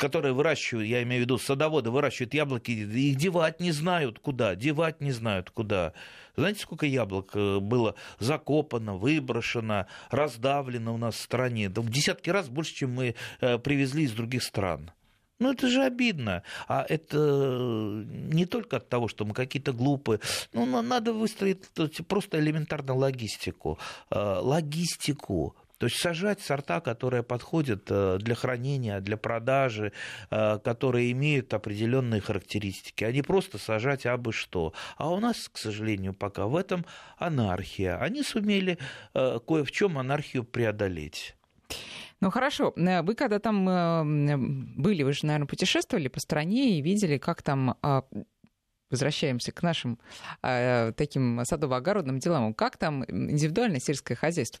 которые 0.00 0.32
выращивают, 0.32 0.88
я 0.88 1.02
имею 1.02 1.20
в 1.20 1.24
виду 1.26 1.38
садоводы, 1.38 1.90
выращивают 1.90 2.32
яблоки, 2.32 2.70
их 2.70 3.16
девать 3.16 3.60
не 3.60 3.70
знают 3.70 4.18
куда, 4.18 4.54
девать 4.54 5.02
не 5.02 5.12
знают 5.12 5.50
куда. 5.50 5.92
Знаете, 6.36 6.60
сколько 6.60 6.86
яблок 6.86 7.32
э, 7.34 7.58
было 7.58 7.94
закопано, 8.18 8.96
выброшено, 8.96 9.86
раздавлено 10.10 10.94
у 10.94 10.96
нас 10.96 11.16
в 11.16 11.20
стране? 11.20 11.68
Да 11.68 11.82
в 11.82 11.90
десятки 11.90 12.30
раз 12.30 12.48
больше, 12.48 12.74
чем 12.74 12.94
мы 12.94 13.14
э, 13.42 13.58
привезли 13.58 14.04
из 14.04 14.12
других 14.12 14.42
стран. 14.42 14.90
Ну, 15.38 15.52
это 15.52 15.68
же 15.68 15.82
обидно. 15.82 16.44
А 16.68 16.84
это 16.88 17.16
не 17.16 18.46
только 18.46 18.76
от 18.76 18.88
того, 18.88 19.08
что 19.08 19.24
мы 19.24 19.34
какие-то 19.34 19.72
глупые. 19.72 20.20
Ну, 20.52 20.82
надо 20.82 21.12
выстроить 21.12 21.66
просто 22.08 22.38
элементарно 22.38 22.94
логистику. 22.94 23.78
Э, 24.10 24.38
логистику. 24.40 25.56
То 25.80 25.86
есть 25.86 25.96
сажать 25.96 26.42
сорта, 26.42 26.82
которые 26.82 27.22
подходят 27.22 27.86
э, 27.88 28.18
для 28.20 28.34
хранения, 28.34 29.00
для 29.00 29.16
продажи, 29.16 29.92
э, 30.30 30.58
которые 30.58 31.10
имеют 31.12 31.54
определенные 31.54 32.20
характеристики, 32.20 33.02
а 33.02 33.10
не 33.10 33.22
просто 33.22 33.56
сажать 33.56 34.04
абы 34.04 34.34
что. 34.34 34.74
А 34.98 35.10
у 35.10 35.20
нас, 35.20 35.48
к 35.48 35.56
сожалению, 35.56 36.12
пока 36.12 36.46
в 36.48 36.54
этом 36.54 36.84
анархия. 37.16 37.96
Они 37.96 38.22
сумели 38.22 38.78
кое 39.14 39.64
в 39.64 39.72
чем 39.72 39.96
анархию 39.96 40.44
преодолеть. 40.44 41.34
Ну 42.20 42.30
хорошо, 42.30 42.74
вы 42.76 43.14
когда 43.14 43.38
там 43.38 43.64
были, 44.76 45.02
вы 45.02 45.12
же, 45.14 45.24
наверное, 45.24 45.46
путешествовали 45.46 46.08
по 46.08 46.20
стране 46.20 46.78
и 46.78 46.82
видели, 46.82 47.16
как 47.16 47.40
там 47.40 47.76
а, 47.80 48.04
возвращаемся 48.90 49.52
к 49.52 49.62
нашим 49.62 49.98
э, 50.42 50.92
таким 50.96 51.40
садово-огородным 51.40 52.18
делам. 52.18 52.54
Как 52.54 52.76
там 52.76 53.04
индивидуальное 53.04 53.80
сельское 53.80 54.14
хозяйство 54.14 54.60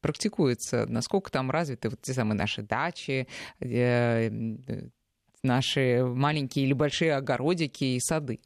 практикуется? 0.00 0.86
Насколько 0.86 1.30
там 1.30 1.50
развиты 1.50 1.90
вот 1.90 2.00
те 2.00 2.14
самые 2.14 2.36
наши 2.36 2.62
дачи, 2.62 3.26
э, 3.60 4.30
наши 5.42 6.04
маленькие 6.04 6.66
или 6.66 6.72
большие 6.72 7.16
огородики 7.16 7.84
и 7.84 8.00
сады? 8.00 8.40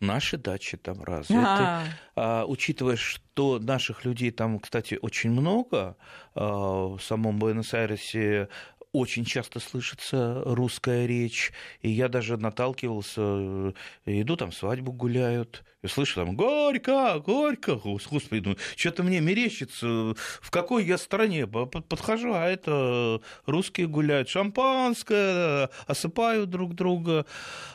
Наши 0.00 0.36
дачи 0.36 0.76
там 0.76 1.02
развиты. 1.02 1.40
А, 1.42 1.84
а 2.14 2.44
учитывая, 2.46 2.96
что 2.96 3.58
наших 3.58 4.04
людей 4.04 4.30
там, 4.30 4.58
кстати, 4.58 4.98
очень 5.00 5.30
много, 5.30 5.96
а, 6.34 6.88
в 6.88 7.00
самом 7.00 7.38
Буэнос-Айресе 7.38 8.48
очень 8.92 9.24
часто 9.24 9.60
слышится 9.60 10.42
русская 10.44 11.06
речь, 11.06 11.52
и 11.80 11.90
я 11.90 12.08
даже 12.08 12.36
наталкивался, 12.36 13.20
э, 13.22 13.72
иду 14.06 14.36
там 14.36 14.52
свадьбу 14.52 14.92
гуляют, 14.92 15.64
и 15.82 15.88
слышу 15.88 16.14
там 16.14 16.36
«Горько! 16.36 17.20
Горько!» 17.24 17.74
Господи, 17.74 18.40
думаю, 18.40 18.58
что-то 18.76 19.02
мне 19.02 19.20
мерещится, 19.20 20.14
в 20.40 20.50
какой 20.50 20.84
я 20.84 20.96
стране 20.96 21.46
подхожу, 21.46 22.34
а 22.34 22.46
это 22.46 23.20
русские 23.46 23.88
гуляют, 23.88 24.28
шампанское, 24.28 25.70
осыпают 25.86 26.50
друг 26.50 26.74
друга. 26.74 27.26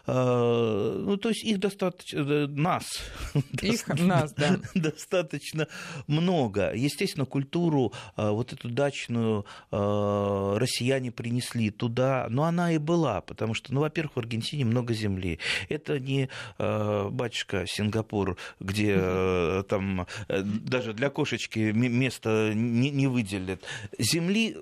А, 0.06 0.98
ну, 0.98 1.18
то 1.18 1.30
есть 1.30 1.44
их 1.44 1.60
достаточно, 1.60 2.20
э, 2.20 2.48
нас, 2.48 2.86
их, 3.62 3.88
нас, 3.88 4.34
да. 4.34 4.58
достаточно 4.74 5.68
много. 6.08 6.74
Естественно, 6.74 7.26
культуру, 7.26 7.92
а, 8.16 8.32
вот 8.32 8.54
эту 8.54 8.70
дачную 8.70 9.46
а, 9.70 10.58
россияне 10.58 11.12
принесли 11.12 11.72
туда, 11.72 12.28
но 12.30 12.44
она 12.44 12.72
и 12.72 12.78
была, 12.78 13.20
потому 13.20 13.54
что, 13.54 13.74
ну, 13.74 13.82
во-первых, 13.82 14.16
в 14.16 14.20
Аргентине 14.20 14.64
много 14.64 14.94
земли. 14.94 15.40
Это 15.68 16.00
не 16.00 16.30
батюшка 16.58 17.66
Сингапур, 17.68 17.97
Сингапур, 17.98 18.38
где 18.60 18.96
э, 18.98 19.64
там 19.68 20.08
э, 20.28 20.42
даже 20.42 20.94
для 20.94 21.10
кошечки 21.10 21.72
место 21.72 22.52
не, 22.54 22.92
не 22.92 23.08
выделят. 23.08 23.62
Земли 23.98 24.58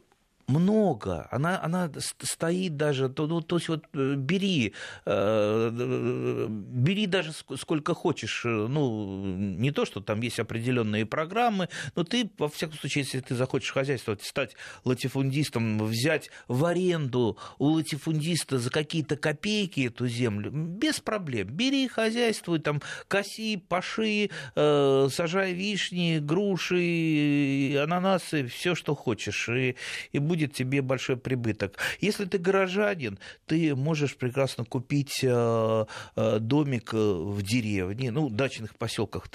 много, 0.48 1.28
она, 1.32 1.62
она 1.62 1.92
стоит 2.22 2.78
даже, 2.78 3.10
то, 3.10 3.28
ну, 3.28 3.42
то 3.42 3.58
есть 3.58 3.70
вот 3.70 3.86
э, 3.94 4.16
бери, 4.16 4.74
э, 5.06 6.48
бери 6.50 7.08
даже 7.08 7.32
сколько 7.58 7.94
хочешь, 7.94 8.44
э, 8.46 8.50
ну, 8.50 9.24
не 9.38 9.72
то, 9.72 9.86
что 9.86 10.02
там 10.02 10.22
есть 10.22 10.40
определенные 10.40 11.06
программы, 11.06 11.70
но 11.96 12.04
ты, 12.04 12.30
во 12.38 12.50
всяком 12.50 12.78
случае, 12.78 13.04
если 13.04 13.20
ты 13.22 13.36
захочешь 13.36 13.72
хозяйствовать, 13.72 14.24
стать 14.24 14.56
латифундистом, 14.84 15.84
взять 15.86 16.30
в 16.48 16.66
аренду 16.66 17.38
у 17.58 17.66
латифундиста 17.66 18.60
за 18.60 18.70
какие-то 18.70 19.18
копейки 19.18 19.88
эту 19.88 20.08
землю, 20.08 20.52
без 20.52 21.00
проблем, 21.00 21.48
бери, 21.48 21.88
хозяйствуй, 21.88 22.60
там, 22.60 22.82
коси, 23.08 23.58
паши, 23.58 24.30
сажай 24.56 25.54
вишни, 25.54 26.20
груши, 26.20 27.80
ананасы, 27.82 28.48
все, 28.48 28.76
что 28.76 28.96
хочешь, 28.96 29.50
и, 29.50 29.76
и 30.12 30.20
будь 30.20 30.35
будет 30.36 30.54
тебе 30.54 30.82
большой 30.82 31.16
прибыток. 31.16 31.78
Если 32.02 32.26
ты 32.26 32.38
горожанин, 32.38 33.18
ты 33.46 33.74
можешь 33.74 34.18
прекрасно 34.18 34.66
купить 34.66 35.24
э, 35.24 35.86
э, 36.16 36.40
домик 36.40 36.94
э, 36.94 36.98
в 36.98 37.42
деревне. 37.42 38.12
Ну, 38.12 38.30
дачных 38.30 38.76
поселках 38.76 39.30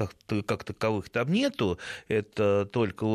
как 0.47 0.65
таковых 0.65 1.09
там 1.09 1.33
нету. 1.33 1.79
Это 2.09 2.67
только 2.67 3.07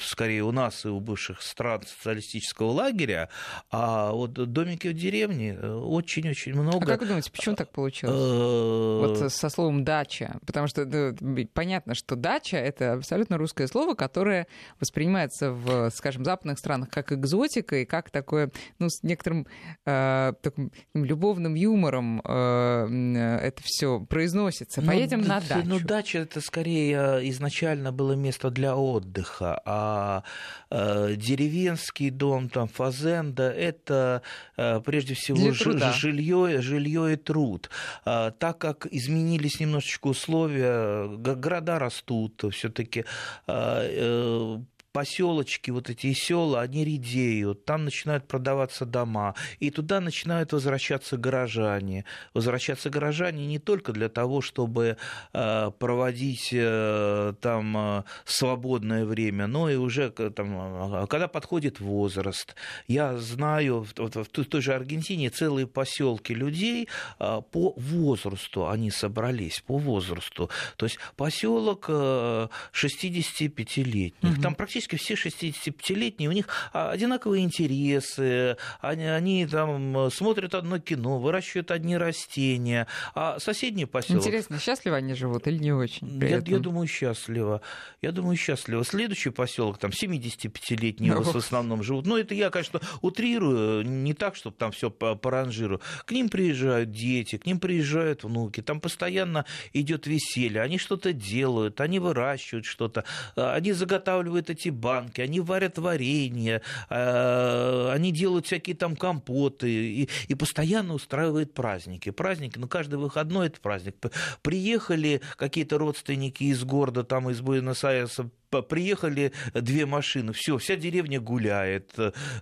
скорее 0.00 0.44
у 0.44 0.52
нас 0.52 0.84
и 0.84 0.88
у 0.88 1.00
бывших 1.00 1.42
стран 1.42 1.82
социалистического 1.82 2.70
лагеря. 2.70 3.30
А 3.72 4.12
вот 4.12 4.32
домики 4.32 4.88
в 4.88 4.94
деревне 4.94 5.58
очень-очень 5.58 6.54
много. 6.54 6.84
А 6.84 6.86
как 6.86 7.00
вы 7.00 7.06
думаете, 7.06 7.32
почему 7.32 7.56
так 7.56 7.72
получилось? 7.72 8.14
Вот 8.14 9.32
со 9.32 9.48
словом 9.48 9.82
«дача». 9.84 10.38
Потому 10.46 10.68
что 10.68 10.84
ну, 10.84 11.48
понятно, 11.52 11.94
что 11.94 12.14
«дача»— 12.14 12.56
это 12.58 12.92
абсолютно 12.92 13.38
русское 13.38 13.66
слово, 13.66 13.94
которое 13.94 14.46
воспринимается 14.78 15.50
в, 15.50 15.90
скажем, 15.90 16.24
западных 16.24 16.58
странах 16.58 16.75
странах 16.76 16.90
как 16.90 17.12
экзотика 17.12 17.76
и 17.76 17.84
как 17.84 18.10
такое, 18.10 18.50
ну, 18.78 18.88
с 18.88 19.02
некоторым 19.02 19.46
э, 19.84 20.32
таким 20.42 20.70
любовным 20.94 21.54
юмором 21.54 22.20
э, 22.24 23.38
это 23.42 23.62
все 23.64 24.00
произносится. 24.00 24.80
Ну, 24.80 24.88
Поедем 24.88 25.20
ну, 25.20 25.28
на 25.28 25.40
дачу. 25.40 25.62
Ну, 25.64 25.80
дача 25.80 26.18
это 26.18 26.40
скорее 26.40 27.20
э, 27.20 27.28
изначально 27.28 27.92
было 27.92 28.12
место 28.12 28.50
для 28.50 28.76
отдыха, 28.76 29.60
а 29.64 30.22
э, 30.70 31.14
деревенский 31.16 32.10
дом, 32.10 32.48
там, 32.48 32.68
фазенда, 32.68 33.50
это 33.50 34.22
э, 34.56 34.80
прежде 34.80 35.14
всего 35.14 35.52
жилье, 35.52 36.60
жилье 36.60 37.12
и 37.12 37.16
труд. 37.16 37.70
А, 38.04 38.30
так 38.30 38.58
как 38.58 38.86
изменились 38.86 39.60
немножечко 39.60 40.08
условия, 40.08 41.08
города 41.16 41.78
растут, 41.78 42.44
все-таки 42.52 43.04
а, 43.46 43.82
э, 43.82 44.58
поселочки, 44.96 45.70
вот 45.70 45.90
эти 45.90 46.14
села, 46.14 46.62
они 46.62 46.82
редеют, 46.82 47.66
там 47.66 47.84
начинают 47.84 48.26
продаваться 48.26 48.86
дома, 48.86 49.34
и 49.60 49.70
туда 49.70 50.00
начинают 50.00 50.54
возвращаться 50.54 51.18
горожане. 51.18 52.06
Возвращаться 52.32 52.88
горожане 52.88 53.46
не 53.46 53.58
только 53.58 53.92
для 53.92 54.08
того, 54.08 54.40
чтобы 54.40 54.96
э, 55.34 55.70
проводить 55.78 56.48
э, 56.50 57.34
там 57.42 57.76
э, 57.76 58.04
свободное 58.24 59.04
время, 59.04 59.46
но 59.46 59.68
и 59.68 59.76
уже 59.76 60.08
там, 60.10 61.06
когда 61.08 61.28
подходит 61.28 61.78
возраст. 61.78 62.54
Я 62.88 63.18
знаю, 63.18 63.86
вот 63.98 64.16
в 64.16 64.28
той 64.28 64.62
же 64.62 64.72
Аргентине 64.72 65.28
целые 65.28 65.66
поселки 65.66 66.32
людей 66.32 66.88
по 67.18 67.74
возрасту 67.76 68.66
они 68.66 68.90
собрались, 68.90 69.60
по 69.60 69.76
возрасту. 69.76 70.48
То 70.76 70.86
есть 70.86 70.98
поселок 71.16 71.90
65-летних. 71.90 74.14
Угу. 74.22 74.40
Там 74.40 74.54
практически 74.54 74.85
практически 74.86 74.96
все 74.96 75.14
65-летние, 75.14 76.28
у 76.28 76.32
них 76.32 76.46
а, 76.72 76.90
одинаковые 76.90 77.44
интересы, 77.44 78.56
они, 78.80 79.04
они 79.04 79.46
там 79.46 80.10
смотрят 80.10 80.54
одно 80.54 80.78
кино, 80.78 81.18
выращивают 81.18 81.70
одни 81.70 81.96
растения, 81.96 82.86
а 83.14 83.38
соседний 83.38 83.86
поселок... 83.86 84.22
Интересно, 84.22 84.58
счастливо 84.58 84.96
они 84.96 85.14
живут 85.14 85.46
или 85.46 85.58
не 85.58 85.72
очень? 85.72 86.22
Я, 86.22 86.42
я 86.44 86.58
думаю, 86.58 86.86
счастливо. 86.86 87.60
Я 88.02 88.12
думаю, 88.12 88.36
счастливо. 88.36 88.84
Следующий 88.84 89.30
поселок, 89.30 89.78
там 89.78 89.90
75-летние 89.90 91.14
ну, 91.14 91.22
в 91.22 91.36
основном 91.36 91.82
живут. 91.82 92.06
Ну, 92.06 92.16
это 92.16 92.34
я, 92.34 92.50
конечно, 92.50 92.80
утрирую, 93.02 93.86
не 93.86 94.14
так, 94.14 94.36
чтобы 94.36 94.56
там 94.56 94.72
все 94.72 94.90
по, 94.90 95.14
по 95.14 95.30
ранжиру. 95.30 95.80
К 96.04 96.12
ним 96.12 96.28
приезжают 96.28 96.90
дети, 96.90 97.38
к 97.38 97.46
ним 97.46 97.58
приезжают 97.58 98.24
внуки, 98.24 98.62
там 98.62 98.80
постоянно 98.80 99.44
идет 99.72 100.06
веселье, 100.06 100.62
они 100.62 100.78
что-то 100.78 101.12
делают, 101.12 101.80
они 101.80 101.98
выращивают 101.98 102.66
что-то, 102.66 103.04
а, 103.34 103.54
они 103.54 103.72
заготавливают 103.72 104.50
эти 104.50 104.70
банки, 104.76 105.20
они 105.20 105.40
варят 105.40 105.78
варенье, 105.78 106.62
э, 106.88 107.90
они 107.92 108.12
делают 108.12 108.46
всякие 108.46 108.76
там 108.76 108.96
компоты 108.96 109.70
и, 109.70 110.08
и 110.28 110.34
постоянно 110.34 110.94
устраивают 110.94 111.54
праздники. 111.54 112.10
Праздники, 112.10 112.58
ну, 112.58 112.68
каждый 112.68 112.98
выходной 112.98 113.48
это 113.48 113.60
праздник. 113.60 113.96
Приехали 114.42 115.20
какие-то 115.36 115.78
родственники 115.78 116.44
из 116.44 116.64
города, 116.64 117.04
там 117.04 117.30
из 117.30 117.40
Буэнос-Айреса, 117.40 118.30
приехали 118.50 119.32
две 119.54 119.86
машины, 119.86 120.32
все, 120.32 120.58
вся 120.58 120.76
деревня 120.76 121.20
гуляет, 121.20 121.94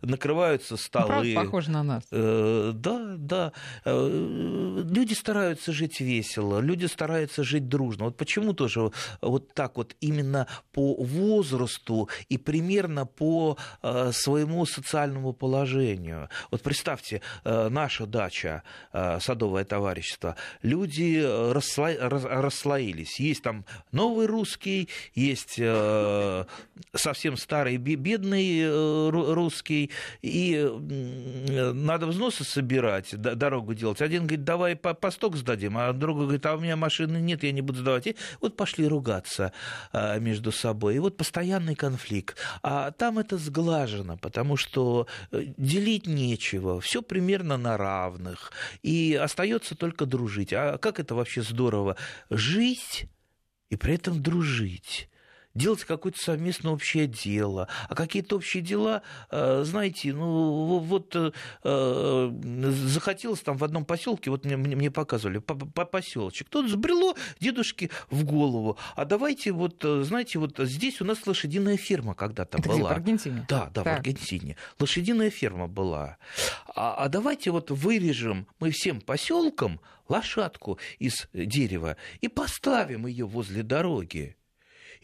накрываются 0.02 0.76
столы. 0.76 1.34
Ну, 1.34 1.42
похоже 1.44 1.70
на 1.70 1.82
нас. 1.82 2.04
Да, 2.10 3.14
да. 3.18 3.52
Люди 3.84 5.14
стараются 5.14 5.72
жить 5.72 6.00
весело, 6.00 6.60
люди 6.60 6.86
стараются 6.86 7.44
жить 7.44 7.68
дружно. 7.68 8.04
Вот 8.06 8.16
почему 8.16 8.52
тоже 8.52 8.90
вот 9.20 9.52
так 9.54 9.76
вот 9.76 9.96
именно 10.00 10.46
по 10.72 10.94
возрасту 10.94 12.08
и 12.28 12.38
примерно 12.38 13.06
по 13.06 13.56
своему 14.12 14.66
социальному 14.66 15.32
положению. 15.32 16.28
Вот 16.50 16.62
представьте, 16.62 17.20
наша 17.44 18.06
дача, 18.06 18.62
садовое 18.92 19.64
товарищество, 19.64 20.36
люди 20.62 21.22
расслоились. 21.24 23.20
Есть 23.20 23.42
там 23.42 23.64
новый 23.92 24.26
русский, 24.26 24.88
есть 25.14 25.58
э, 25.58 25.93
совсем 26.94 27.36
старый 27.36 27.76
бедный 27.76 28.60
э, 28.60 29.10
русский, 29.10 29.90
и 30.22 30.70
надо 31.74 32.06
взносы 32.06 32.44
собирать, 32.44 33.14
дорогу 33.16 33.74
делать. 33.74 34.00
Один 34.00 34.22
говорит, 34.22 34.44
давай 34.44 34.76
по, 34.76 34.94
по 34.94 35.10
сток 35.10 35.36
сдадим, 35.36 35.76
а 35.76 35.92
другой 35.92 36.24
говорит, 36.24 36.46
а 36.46 36.54
у 36.54 36.60
меня 36.60 36.76
машины 36.76 37.18
нет, 37.18 37.42
я 37.42 37.52
не 37.52 37.62
буду 37.62 37.80
сдавать. 37.80 38.06
И 38.06 38.16
вот 38.40 38.56
пошли 38.56 38.86
ругаться 38.86 39.52
э, 39.92 40.20
между 40.20 40.52
собой. 40.52 40.96
И 40.96 40.98
вот 40.98 41.16
постоянный 41.16 41.74
конфликт. 41.74 42.38
А 42.62 42.90
там 42.92 43.18
это 43.18 43.38
сглажено, 43.38 44.16
потому 44.16 44.56
что 44.56 45.06
делить 45.30 46.06
нечего, 46.06 46.80
все 46.80 47.02
примерно 47.02 47.56
на 47.56 47.76
равных. 47.76 48.52
И 48.82 49.18
остается 49.20 49.74
только 49.74 50.06
дружить. 50.06 50.52
А 50.52 50.78
как 50.78 51.00
это 51.00 51.14
вообще 51.14 51.42
здорово? 51.42 51.96
Жить 52.30 53.06
и 53.70 53.76
при 53.76 53.94
этом 53.94 54.22
дружить 54.22 55.08
делать 55.54 55.84
какое-то 55.84 56.18
совместное 56.18 56.72
общее 56.72 57.06
дело. 57.06 57.68
А 57.88 57.94
какие-то 57.94 58.36
общие 58.36 58.62
дела, 58.62 59.02
э, 59.30 59.62
знаете, 59.64 60.12
ну 60.12 60.78
вот 60.78 61.14
э, 61.14 61.32
э, 61.62 62.30
захотелось 62.86 63.40
там 63.40 63.56
в 63.56 63.64
одном 63.64 63.84
поселке, 63.84 64.30
вот 64.30 64.44
мне, 64.44 64.56
мне 64.56 64.90
показывали, 64.90 65.38
по, 65.38 65.54
по 65.54 65.84
поселочек, 65.84 66.48
тут 66.48 66.70
сбрело 66.70 67.14
дедушке 67.40 67.90
в 68.10 68.24
голову. 68.24 68.78
А 68.96 69.04
давайте 69.04 69.52
вот, 69.52 69.82
знаете, 69.82 70.38
вот 70.38 70.58
здесь 70.58 71.00
у 71.00 71.04
нас 71.04 71.26
лошадиная 71.26 71.76
ферма 71.76 72.14
когда-то 72.14 72.58
Это 72.58 72.68
была. 72.68 72.78
Где, 72.78 72.88
в 72.88 72.90
Аргентине? 72.90 73.46
Да, 73.48 73.70
да, 73.72 73.82
так. 73.82 73.84
в 73.84 73.96
Аргентине. 73.96 74.56
Лошадиная 74.78 75.30
ферма 75.30 75.68
была. 75.68 76.18
А, 76.74 76.94
а 76.94 77.08
давайте 77.08 77.50
вот 77.50 77.70
вырежем 77.70 78.46
мы 78.58 78.70
всем 78.70 79.00
поселкам 79.00 79.80
лошадку 80.08 80.78
из 80.98 81.28
дерева 81.32 81.96
и 82.20 82.28
поставим 82.28 83.06
ее 83.06 83.26
возле 83.26 83.62
дороги. 83.62 84.36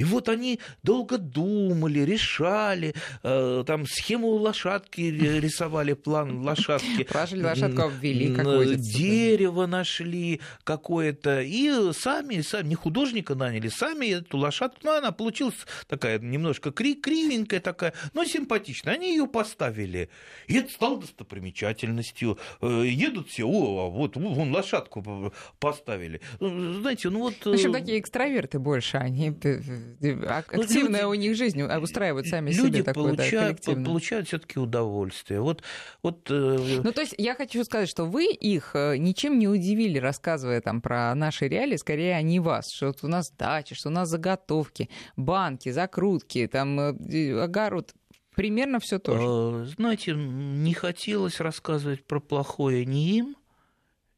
И 0.01 0.05
вот 0.05 0.31
они 0.31 0.59
долго 0.83 1.19
думали, 1.19 2.01
решали, 2.01 2.95
э, 3.23 3.65
там 3.67 3.85
схему 3.87 4.29
лошадки 4.29 5.03
рисовали, 5.03 5.93
план 5.93 6.43
лошадки. 6.43 7.05
Прожили 7.05 7.43
лошадку, 7.43 7.83
обвели, 7.83 8.35
как 8.35 8.47
Дерево 8.77 9.67
нашли 9.67 10.41
какое-то. 10.65 11.43
И 11.43 11.93
сами, 11.93 12.41
сами, 12.41 12.69
не 12.69 12.75
художника 12.77 13.35
наняли, 13.35 13.69
сами 13.69 14.07
эту 14.07 14.39
лошадку, 14.39 14.79
ну, 14.85 14.97
она 14.97 15.13
получилась 15.13 15.55
такая 15.87 16.19
немножко 16.19 16.73
кривенькая 16.73 17.61
такая, 17.61 17.93
но 18.15 18.25
симпатичная. 18.25 18.95
Они 18.95 19.11
ее 19.11 19.27
поставили. 19.27 20.09
И 20.47 20.57
это 20.57 20.73
стало 20.73 20.99
достопримечательностью. 20.99 22.39
Э, 22.63 22.85
едут 22.87 23.29
все, 23.29 23.47
о, 23.47 23.85
а 23.85 23.91
вот, 23.91 24.17
вон 24.17 24.51
лошадку 24.51 25.31
поставили. 25.59 26.23
Ну, 26.41 26.81
знаете, 26.81 27.11
ну 27.11 27.19
вот... 27.19 27.35
В 27.45 27.51
общем, 27.51 27.75
э, 27.75 27.79
такие 27.81 28.01
экстраверты 28.01 28.59
больше, 28.59 28.97
они 28.97 29.31
а 30.01 30.45
ну, 30.53 30.63
активная 30.63 31.03
люди, 31.03 31.11
у 31.11 31.15
них 31.15 31.37
жизнь, 31.37 31.63
устраивают 31.63 32.27
сами 32.27 32.51
люди 32.51 32.77
себе 32.77 32.83
такое, 32.83 33.15
получают, 33.15 33.61
да, 33.65 33.73
получают 33.75 34.29
все-таки 34.29 34.59
удовольствие. 34.59 35.41
Вот, 35.41 35.63
вот, 36.03 36.27
э... 36.31 36.81
Ну, 36.83 36.93
то 36.93 37.01
есть 37.01 37.15
я 37.19 37.35
хочу 37.35 37.65
сказать, 37.65 37.89
что 37.89 38.05
вы 38.05 38.27
их 38.27 38.73
э, 38.75 38.97
ничем 38.97 39.39
не 39.39 39.49
удивили, 39.49 39.99
рассказывая 39.99 40.61
там 40.61 40.81
про 40.81 41.15
наши 41.15 41.49
реалии, 41.49 41.77
скорее 41.77 42.17
они 42.17 42.41
вас, 42.41 42.71
что 42.71 42.89
вот 42.89 43.03
у 43.03 43.09
нас 43.09 43.31
дача, 43.31 43.75
что 43.75 43.89
у 43.89 43.93
нас 43.93 44.09
заготовки, 44.09 44.89
банки, 45.17 45.71
закрутки, 45.71 46.47
там 46.47 46.79
э, 46.81 47.41
огород, 47.41 47.95
примерно 48.35 48.81
все 48.81 48.99
то 48.99 49.65
же. 49.65 49.71
Знаете, 49.77 50.15
не 50.15 50.75
хотелось 50.75 51.41
рассказывать 51.41 52.05
про 52.05 52.21
плохое 52.21 52.85
ни 52.85 53.17
им, 53.17 53.37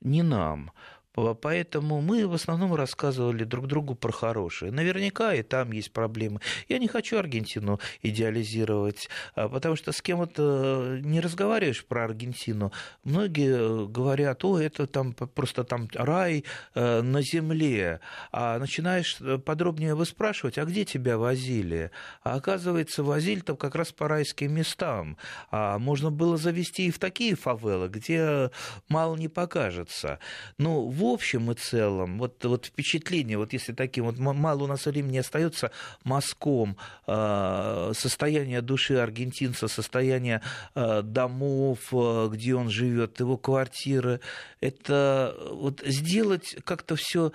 ни 0.00 0.22
нам. 0.22 0.72
Поэтому 1.14 2.00
мы 2.00 2.26
в 2.26 2.34
основном 2.34 2.74
рассказывали 2.74 3.44
друг 3.44 3.66
другу 3.66 3.94
про 3.94 4.12
хорошее. 4.12 4.72
Наверняка 4.72 5.34
и 5.34 5.42
там 5.42 5.72
есть 5.72 5.92
проблемы. 5.92 6.40
Я 6.68 6.78
не 6.78 6.88
хочу 6.88 7.18
Аргентину 7.18 7.80
идеализировать, 8.02 9.08
а, 9.34 9.48
потому 9.48 9.76
что 9.76 9.92
с 9.92 10.00
кем-то 10.00 10.98
не 11.02 11.20
разговариваешь 11.20 11.84
про 11.84 12.04
Аргентину. 12.04 12.72
Многие 13.04 13.86
говорят, 13.88 14.44
о, 14.44 14.58
это 14.58 14.86
там 14.86 15.12
просто 15.12 15.64
там 15.64 15.88
рай 15.94 16.44
э, 16.74 17.02
на 17.02 17.22
земле. 17.22 18.00
А 18.30 18.58
начинаешь 18.58 19.18
подробнее 19.44 19.94
выспрашивать, 19.94 20.58
а 20.58 20.64
где 20.64 20.84
тебя 20.84 21.18
возили? 21.18 21.90
А 22.22 22.36
оказывается, 22.36 23.02
возили 23.02 23.40
там 23.40 23.56
как 23.56 23.74
раз 23.74 23.92
по 23.92 24.08
райским 24.08 24.54
местам. 24.54 25.18
А 25.50 25.78
можно 25.78 26.10
было 26.10 26.36
завести 26.36 26.86
и 26.86 26.90
в 26.90 26.98
такие 26.98 27.34
фавелы, 27.34 27.88
где 27.88 28.50
мало 28.88 29.16
не 29.16 29.28
покажется. 29.28 30.18
Ну, 30.58 30.88
в 31.02 31.14
общем 31.14 31.50
и 31.50 31.54
целом, 31.54 32.18
вот, 32.18 32.44
вот 32.44 32.66
впечатление, 32.66 33.38
вот 33.38 33.52
если 33.52 33.72
таким 33.72 34.04
вот 34.04 34.18
мало 34.18 34.64
у 34.64 34.66
нас 34.66 34.86
времени 34.86 35.18
остается 35.18 35.70
мазком 36.04 36.76
э, 37.06 37.92
состояние 37.94 38.62
души 38.62 38.94
аргентинца, 38.94 39.68
состояние 39.68 40.42
э, 40.74 41.02
домов, 41.02 41.78
э, 41.92 42.28
где 42.32 42.54
он 42.54 42.70
живет, 42.70 43.20
его 43.20 43.36
квартиры, 43.36 44.20
это 44.60 45.36
вот 45.50 45.82
сделать 45.84 46.56
как-то 46.64 46.96
все 46.96 47.32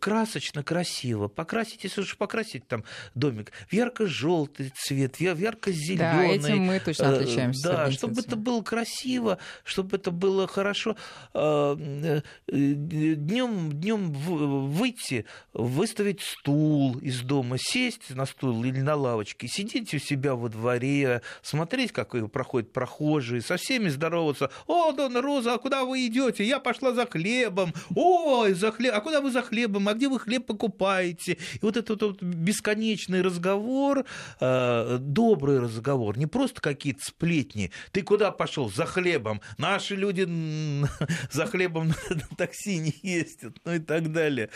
красочно, 0.00 0.62
красиво. 0.62 1.28
Покрасить, 1.28 1.84
если 1.84 2.00
уж 2.02 2.16
покрасить 2.16 2.66
там 2.66 2.84
домик, 3.14 3.52
в 3.68 3.72
ярко-желтый 3.72 4.72
цвет, 4.74 5.16
в 5.16 5.20
ярко-зеленый. 5.20 6.38
Да, 6.38 6.50
этим 6.50 6.58
мы 6.64 6.80
точно 6.80 7.04
э, 7.04 7.16
отличаемся. 7.16 7.68
Да, 7.68 7.90
чтобы 7.90 8.20
это 8.20 8.36
было 8.36 8.62
красиво, 8.62 9.38
чтобы 9.64 9.96
это 9.96 10.10
было 10.10 10.46
хорошо. 10.46 10.96
Днем, 11.32 12.22
э, 12.48 13.72
днем 13.72 14.12
выйти, 14.12 15.26
выставить 15.52 16.20
стул 16.20 16.98
из 16.98 17.20
дома, 17.22 17.56
сесть 17.58 18.10
на 18.10 18.26
стул 18.26 18.64
или 18.64 18.80
на 18.80 18.94
лавочке, 18.94 19.48
сидеть 19.48 19.92
у 19.94 19.98
себя 19.98 20.34
во 20.34 20.48
дворе, 20.48 21.22
смотреть, 21.42 21.92
как 21.92 22.14
проходят 22.30 22.72
прохожие, 22.72 23.40
со 23.40 23.56
всеми 23.56 23.88
здороваться. 23.88 24.50
О, 24.66 24.92
Дона 24.92 25.20
Роза, 25.20 25.54
а 25.54 25.58
куда 25.58 25.84
вы 25.84 26.06
идете? 26.06 26.44
Я 26.44 26.58
пошла 26.58 26.92
за 26.92 27.06
хлебом. 27.06 27.72
Ой, 27.94 28.52
за 28.54 28.72
хлеб. 28.72 28.94
А 28.94 29.00
куда 29.00 29.20
вы 29.20 29.30
за 29.30 29.42
хлебом, 29.42 29.49
а 29.88 29.94
где 29.94 30.08
вы 30.08 30.18
хлеб 30.18 30.46
покупаете? 30.46 31.32
И 31.32 31.58
вот 31.62 31.76
этот 31.76 32.02
вот 32.02 32.22
бесконечный 32.22 33.22
разговор, 33.22 34.04
э, 34.40 34.98
добрый 35.00 35.60
разговор, 35.60 36.18
не 36.18 36.26
просто 36.26 36.60
какие-то 36.60 37.04
сплетни. 37.04 37.70
Ты 37.92 38.02
куда 38.02 38.30
пошел? 38.30 38.70
За 38.70 38.86
хлебом. 38.86 39.40
Наши 39.58 39.96
люди 39.96 40.22
за 41.30 41.46
хлебом 41.46 41.88
на 42.10 42.36
такси 42.36 42.78
не 42.78 42.94
ездят, 43.02 43.56
ну 43.64 43.74
и 43.74 43.78
так 43.78 44.12
далее. 44.12 44.50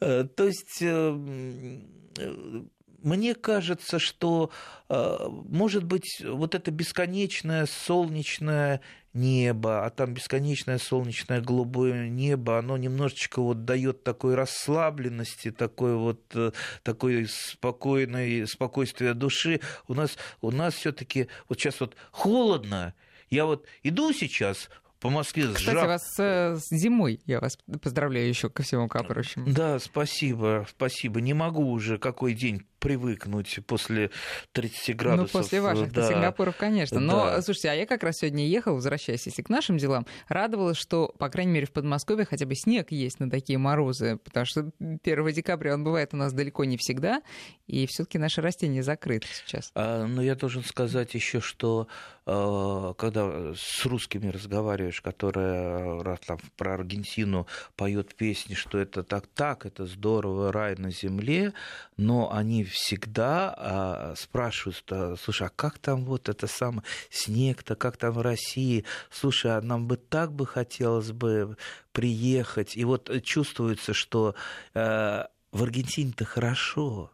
Э, 0.00 0.24
то 0.24 0.46
есть 0.46 0.78
э, 0.80 1.80
мне 3.02 3.34
кажется, 3.34 3.98
что, 3.98 4.50
может 4.88 5.84
быть, 5.84 6.22
вот 6.22 6.54
это 6.54 6.70
бесконечное 6.70 7.64
солнечное 7.66 8.82
небо, 9.12 9.84
а 9.84 9.90
там 9.90 10.14
бесконечное 10.14 10.78
солнечное 10.78 11.40
голубое 11.40 12.08
небо, 12.08 12.58
оно 12.58 12.76
немножечко 12.76 13.40
вот 13.42 13.64
дает 13.64 14.04
такой 14.04 14.34
расслабленности, 14.34 15.50
такой 15.50 15.96
вот 15.96 16.20
э, 16.34 16.52
такой 16.82 17.26
спокойной 17.28 18.46
спокойствия 18.46 19.14
души. 19.14 19.60
У 19.88 19.94
нас 19.94 20.16
у 20.40 20.50
нас 20.50 20.74
все-таки 20.74 21.28
вот 21.48 21.58
сейчас 21.58 21.80
вот 21.80 21.96
холодно. 22.10 22.94
Я 23.30 23.46
вот 23.46 23.66
иду 23.82 24.12
сейчас 24.12 24.68
по 25.00 25.08
Москве 25.08 25.48
Кстати, 25.48 25.64
жар... 25.64 25.88
вас 25.88 26.18
э, 26.18 26.56
с 26.56 26.68
зимой 26.70 27.20
я 27.26 27.40
вас 27.40 27.58
поздравляю 27.82 28.28
еще 28.28 28.50
ко 28.50 28.62
всему 28.62 28.86
ко 28.86 29.02
прочему. 29.02 29.50
Да, 29.50 29.78
спасибо, 29.78 30.66
спасибо. 30.68 31.20
Не 31.20 31.34
могу 31.34 31.70
уже 31.70 31.98
какой 31.98 32.34
день 32.34 32.62
привыкнуть 32.80 33.60
после 33.66 34.10
30 34.52 34.88
ну, 34.88 34.94
градусов. 34.96 35.34
Ну, 35.34 35.40
после 35.40 35.60
ваших 35.60 35.92
да. 35.92 36.08
Сингапуров, 36.08 36.56
конечно. 36.56 36.98
Но, 36.98 37.26
да. 37.26 37.42
слушайте, 37.42 37.70
а 37.70 37.74
я 37.74 37.86
как 37.86 38.02
раз 38.02 38.16
сегодня 38.16 38.46
ехал, 38.46 38.74
возвращаясь 38.74 39.26
если 39.26 39.42
к 39.42 39.48
нашим 39.48 39.78
делам, 39.78 40.06
радовалась, 40.28 40.78
что, 40.78 41.14
по 41.18 41.28
крайней 41.28 41.52
мере, 41.52 41.66
в 41.66 41.72
Подмосковье 41.72 42.24
хотя 42.24 42.46
бы 42.46 42.54
снег 42.54 42.90
есть 42.90 43.20
на 43.20 43.30
такие 43.30 43.58
морозы, 43.58 44.16
потому 44.24 44.46
что 44.46 44.70
1 44.80 45.32
декабря 45.32 45.74
он 45.74 45.84
бывает 45.84 46.14
у 46.14 46.16
нас 46.16 46.32
далеко 46.32 46.64
не 46.64 46.76
всегда, 46.76 47.22
и 47.66 47.86
все 47.86 48.04
таки 48.04 48.18
наши 48.18 48.40
растения 48.40 48.82
закрыты 48.82 49.28
сейчас. 49.32 49.70
А, 49.74 50.06
но 50.06 50.22
я 50.22 50.34
должен 50.34 50.64
сказать 50.64 51.14
еще, 51.14 51.40
что 51.40 51.86
а, 52.26 52.94
когда 52.94 53.54
с 53.54 53.84
русскими 53.86 54.28
разговариваешь, 54.28 55.00
которые 55.00 56.02
раз 56.02 56.20
там 56.20 56.38
про 56.56 56.74
Аргентину 56.74 57.46
поют 57.76 58.14
песни, 58.14 58.54
что 58.54 58.78
это 58.78 59.02
так-так, 59.02 59.66
это 59.66 59.86
здорово, 59.86 60.52
рай 60.52 60.76
на 60.76 60.90
земле, 60.90 61.52
но 61.96 62.32
они 62.32 62.64
всегда 62.70 63.54
а, 63.56 64.14
спрашивают, 64.16 64.84
слушай, 65.20 65.46
а 65.46 65.50
как 65.50 65.78
там 65.78 66.04
вот 66.04 66.28
это 66.28 66.46
самое 66.46 66.82
снег-то, 67.10 67.74
как 67.74 67.96
там 67.96 68.12
в 68.12 68.20
России? 68.20 68.84
Слушай, 69.10 69.58
а 69.58 69.60
нам 69.60 69.86
бы 69.86 69.96
так 69.96 70.32
бы 70.32 70.46
хотелось 70.46 71.12
бы 71.12 71.56
приехать. 71.92 72.76
И 72.76 72.84
вот 72.84 73.10
чувствуется, 73.22 73.94
что 73.94 74.34
э, 74.74 75.24
в 75.52 75.62
Аргентине-то 75.62 76.24
хорошо, 76.24 77.10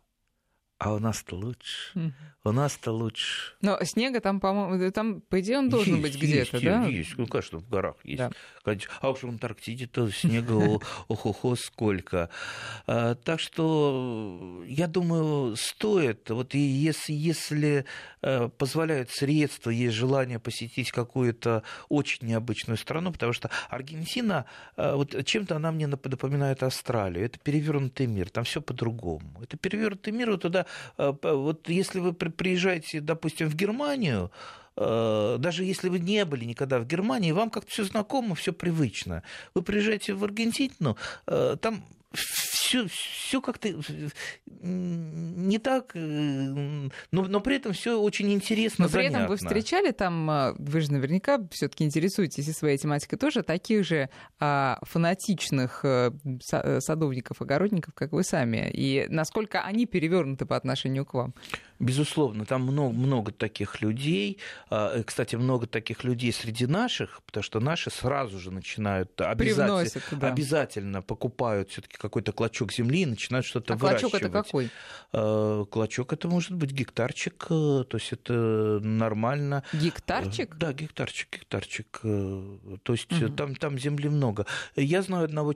а 0.78 0.92
у 0.92 0.98
нас-то 0.98 1.36
лучше. 1.36 2.12
У 2.44 2.52
нас-то 2.52 2.92
лучше. 2.92 3.54
Но 3.60 3.76
снега 3.82 4.20
там, 4.20 4.38
по-моему, 4.38 4.92
там, 4.92 5.20
по 5.20 5.40
идее, 5.40 5.58
он 5.58 5.68
должен 5.68 5.96
есть, 5.96 6.02
быть 6.02 6.22
где-то, 6.22 6.60
да? 6.60 6.84
Есть, 6.84 7.18
ну, 7.18 7.26
конечно, 7.26 7.58
в 7.58 7.68
горах 7.68 7.96
есть. 8.04 8.18
Да. 8.18 8.30
А 9.00 9.10
уж 9.10 9.20
в 9.22 9.28
Антарктиде-то 9.28 10.10
снега, 10.10 10.78
ох-охо, 11.08 11.56
сколько. 11.56 12.30
А, 12.86 13.16
так 13.16 13.40
что, 13.40 14.62
я 14.66 14.86
думаю, 14.86 15.56
стоит, 15.56 16.30
вот 16.30 16.54
если, 16.54 17.12
если 17.12 17.84
э, 18.22 18.48
позволяют 18.48 19.10
средства, 19.10 19.70
есть 19.70 19.96
желание 19.96 20.38
посетить 20.38 20.92
какую-то 20.92 21.64
очень 21.88 22.28
необычную 22.28 22.76
страну, 22.76 23.12
потому 23.12 23.32
что 23.32 23.50
Аргентина, 23.70 24.44
э, 24.76 24.94
вот 24.94 25.24
чем-то 25.24 25.56
она 25.56 25.72
мне 25.72 25.86
напоминает 25.86 26.62
Австралию. 26.62 27.24
Это 27.24 27.40
перевернутый 27.40 28.06
мир, 28.06 28.30
там 28.30 28.44
все 28.44 28.60
по-другому. 28.60 29.42
Это 29.42 29.56
перевернутый 29.56 30.12
мир, 30.12 30.30
вот 30.30 30.42
туда, 30.42 30.65
э, 30.98 31.12
вот 31.22 31.68
если 31.68 32.00
вы 32.00 32.12
приезжаете, 32.12 33.00
допустим, 33.00 33.48
в 33.48 33.54
Германию, 33.54 34.30
э, 34.76 35.36
даже 35.38 35.64
если 35.64 35.88
вы 35.88 35.98
не 35.98 36.24
были 36.24 36.44
никогда 36.44 36.78
в 36.78 36.86
Германии, 36.86 37.32
вам 37.32 37.50
как-то 37.50 37.70
все 37.70 37.84
знакомо, 37.84 38.34
все 38.34 38.52
привычно. 38.52 39.22
Вы 39.54 39.62
приезжаете 39.62 40.14
в 40.14 40.24
Аргентину, 40.24 40.96
э, 41.26 41.56
там 41.60 41.84
все, 42.66 42.86
все 42.88 43.40
как-то 43.40 43.68
не 44.44 45.58
так, 45.58 45.92
э, 45.94 45.98
но, 46.00 46.90
но 47.10 47.40
при 47.40 47.56
этом 47.56 47.72
все 47.72 48.00
очень 48.00 48.32
интересно. 48.32 48.84
Но 48.84 48.88
при 48.88 48.98
занятно. 48.98 49.16
этом 49.16 49.28
вы 49.28 49.36
встречали 49.36 49.92
там, 49.92 50.54
вы 50.58 50.80
же 50.80 50.92
наверняка 50.92 51.38
все-таки 51.52 51.84
интересуетесь 51.84 52.48
и 52.48 52.52
своей 52.52 52.78
тематикой 52.78 53.18
тоже, 53.18 53.42
таких 53.42 53.84
же 53.84 54.10
а, 54.40 54.78
фанатичных 54.82 55.84
садовников, 56.40 57.40
огородников, 57.40 57.94
как 57.94 58.12
вы 58.12 58.24
сами. 58.24 58.70
И 58.72 59.06
насколько 59.08 59.62
они 59.62 59.86
перевернуты 59.86 60.46
по 60.46 60.56
отношению 60.56 61.04
к 61.04 61.14
вам? 61.14 61.34
Безусловно, 61.78 62.46
там 62.46 62.62
много, 62.62 62.94
много 62.94 63.32
таких 63.32 63.82
людей. 63.82 64.38
А, 64.70 64.96
э, 64.96 65.02
кстати, 65.02 65.36
много 65.36 65.66
таких 65.66 66.04
людей 66.04 66.32
среди 66.32 66.66
наших, 66.66 67.22
потому 67.24 67.44
что 67.44 67.60
наши 67.60 67.90
сразу 67.90 68.38
же 68.38 68.50
начинают 68.50 69.20
обязательно, 69.20 70.28
обязательно 70.28 71.02
покупают 71.02 71.70
все-таки 71.70 71.96
какой-то 71.98 72.32
клочок 72.32 72.55
земли 72.72 73.02
и 73.02 73.06
начинают 73.06 73.46
что-то 73.46 73.74
а 73.74 73.76
выращивать. 73.76 74.12
Клочок 74.12 74.28
это 74.28 74.42
какой? 74.42 74.70
А, 75.12 75.64
клочок 75.64 76.12
это 76.12 76.28
может 76.28 76.52
быть 76.52 76.72
гектарчик, 76.72 77.46
э, 77.50 77.84
то 77.88 77.96
есть 77.96 78.12
это 78.12 78.80
нормально. 78.82 79.62
Гектарчик? 79.72 80.56
Да, 80.56 80.72
гектарчик, 80.72 81.28
гектарчик. 81.32 82.00
Э, 82.02 82.58
то 82.82 82.92
есть 82.92 83.12
угу. 83.12 83.32
там, 83.32 83.54
там 83.54 83.78
земли 83.78 84.08
много. 84.08 84.46
Я 84.74 85.02
знаю 85.02 85.24
одного, 85.24 85.52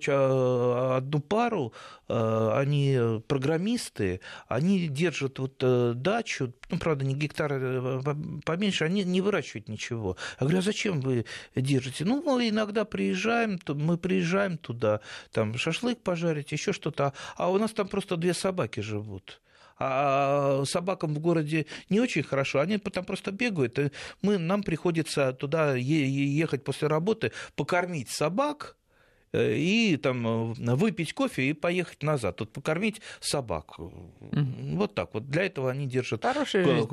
одну 0.97 1.21
пару, 1.21 1.73
они 2.09 3.21
программисты, 3.29 4.21
они 4.49 4.89
держат 4.89 5.39
вот 5.39 5.63
дачу, 6.03 6.53
ну, 6.71 6.79
правда, 6.79 7.05
не 7.05 7.15
гектар 7.15 7.53
э, 7.53 8.01
поменьше, 8.45 8.85
они 8.85 9.05
не 9.05 9.21
выращивают 9.21 9.69
ничего. 9.69 10.17
Я 10.41 10.47
говорю, 10.47 10.59
а 10.59 10.63
зачем 10.63 11.01
вы 11.01 11.25
держите? 11.55 12.05
Ну, 12.05 12.23
мы 12.23 12.49
иногда 12.49 12.85
приезжаем, 12.85 13.59
мы 13.69 13.99
приезжаем 13.99 14.57
туда, 14.59 15.01
там 15.33 15.57
шашлык 15.57 16.01
пожарить, 16.01 16.53
еще 16.53 16.73
что-то, 16.73 16.90
а 16.99 17.51
у 17.51 17.59
нас 17.59 17.73
там 17.73 17.89
просто 17.89 18.17
две 18.17 18.35
собаки 18.35 18.81
живут. 18.81 19.41
А 19.79 20.63
собакам 20.67 21.15
в 21.15 21.21
городе 21.21 21.67
не 21.89 22.01
очень 22.01 22.23
хорошо, 22.23 22.61
они 22.61 22.77
там 22.79 23.05
просто 23.05 23.33
бегают, 23.33 23.79
и 23.79 23.91
мы, 24.21 24.37
нам 24.37 24.63
приходится 24.63 25.33
туда 25.33 25.75
ехать 25.75 26.65
после 26.65 26.89
работы, 26.89 27.33
покормить 27.57 28.11
собак, 28.11 28.77
и 29.33 29.97
там 29.97 30.53
э, 30.53 30.75
выпить 30.75 31.13
кофе 31.13 31.51
и 31.51 31.53
поехать 31.53 32.03
назад, 32.03 32.37
тут 32.37 32.53
покормить 32.53 33.01
собак. 33.21 33.79
Угу. 33.79 33.95
Вот 34.75 34.95
так 34.95 35.15
вот. 35.15 35.29
Для 35.31 35.45
этого 35.45 35.71
они 35.71 35.87
держат 35.87 36.25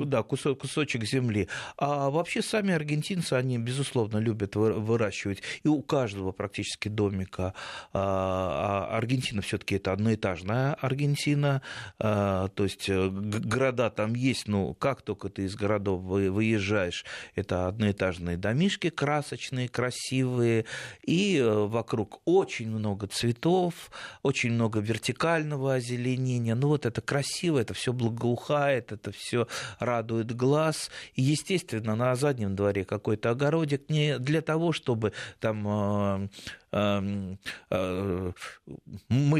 да, 0.06 0.22
кусок, 0.22 0.60
кусочек 0.60 1.04
земли. 1.04 1.48
А 1.76 2.10
вообще 2.10 2.42
сами 2.42 2.72
аргентинцы, 2.72 3.32
они, 3.34 3.58
безусловно, 3.58 4.18
любят 4.18 4.54
выращивать. 4.54 5.42
И 5.64 5.68
у 5.68 5.82
каждого 5.82 6.32
практически 6.32 6.88
домика. 6.88 7.54
А, 7.92 8.88
а 8.90 8.96
Аргентина 8.96 9.42
все-таки 9.42 9.76
это 9.76 9.92
одноэтажная 9.92 10.74
Аргентина. 10.74 11.62
А, 11.98 12.48
то 12.48 12.64
есть 12.64 12.88
э, 12.88 13.08
города 13.08 13.90
там 13.90 14.14
есть, 14.14 14.46
но 14.46 14.74
как 14.74 15.02
только 15.02 15.28
ты 15.28 15.42
из 15.44 15.56
городов 15.56 16.02
выезжаешь, 16.02 17.04
это 17.34 17.66
одноэтажные 17.66 18.36
домишки 18.36 18.90
красочные, 18.90 19.68
красивые. 19.68 20.66
И 21.04 21.42
вокруг 21.44 22.20
очень 22.28 22.70
много 22.70 23.06
цветов, 23.06 23.90
очень 24.22 24.52
много 24.52 24.80
вертикального 24.80 25.74
озеленения. 25.74 26.54
Ну 26.54 26.68
вот 26.68 26.84
это 26.84 27.00
красиво, 27.00 27.58
это 27.58 27.72
все 27.72 27.94
благоухает, 27.94 28.92
это 28.92 29.12
все 29.12 29.48
радует 29.78 30.36
глаз. 30.36 30.90
И, 31.14 31.22
естественно, 31.22 31.96
на 31.96 32.14
заднем 32.16 32.54
дворе 32.54 32.84
какой-то 32.84 33.30
огородик 33.30 33.88
не 33.88 34.18
для 34.18 34.42
того, 34.42 34.72
чтобы 34.72 35.14
там 35.40 35.66
э, 35.66 36.28
мы 36.70 37.38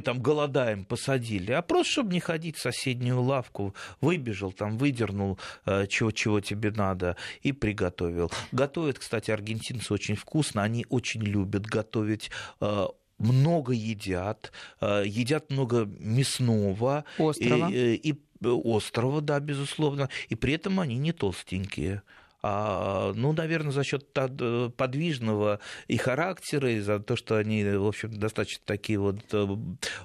там 0.01 0.21
голодаем, 0.21 0.85
посадили, 0.85 1.53
а 1.53 1.63
просто 1.63 1.93
чтобы 1.93 2.13
не 2.13 2.21
ходить 2.21 2.57
в 2.57 2.61
соседнюю 2.61 3.21
лавку, 3.21 3.75
выбежал 4.01 4.53
там, 4.53 4.79
выдернул, 4.79 5.39
э, 5.67 5.87
чего, 5.89 6.11
чего 6.11 6.41
тебе 6.41 6.71
надо, 6.71 7.17
и 7.43 7.53
приготовил. 7.53 8.31
Готовят, 8.53 8.99
кстати, 8.99 9.31
аргентинцы 9.31 9.93
очень 9.93 10.15
вкусно, 10.15 10.63
они 10.63 10.87
очень 10.89 11.23
любят 11.23 11.67
готовить 11.67 12.31
э, 12.61 12.87
много 13.19 13.73
едят, 13.73 14.53
едят 14.81 15.51
много 15.51 15.87
мясного. 15.87 17.05
Острова. 17.19 17.69
И, 17.69 17.95
и, 17.95 18.15
острова, 18.47 19.21
да, 19.21 19.41
безусловно. 19.41 20.09
И 20.29 20.35
при 20.37 20.55
этом 20.55 20.79
они 20.81 20.97
не 20.99 21.13
толстенькие 21.13 22.03
ну, 22.43 23.33
наверное, 23.33 23.73
за 23.73 23.85
счет 23.85 24.13
подвижного 24.13 25.61
и 25.87 25.97
характера, 25.97 26.71
и 26.71 26.81
за 26.81 27.01
то, 27.01 27.17
что 27.17 27.37
они, 27.37 27.65
в 27.65 27.87
общем, 27.87 28.13
достаточно 28.13 28.63
такие 28.65 28.99
вот 28.99 29.19
э, 29.33 29.47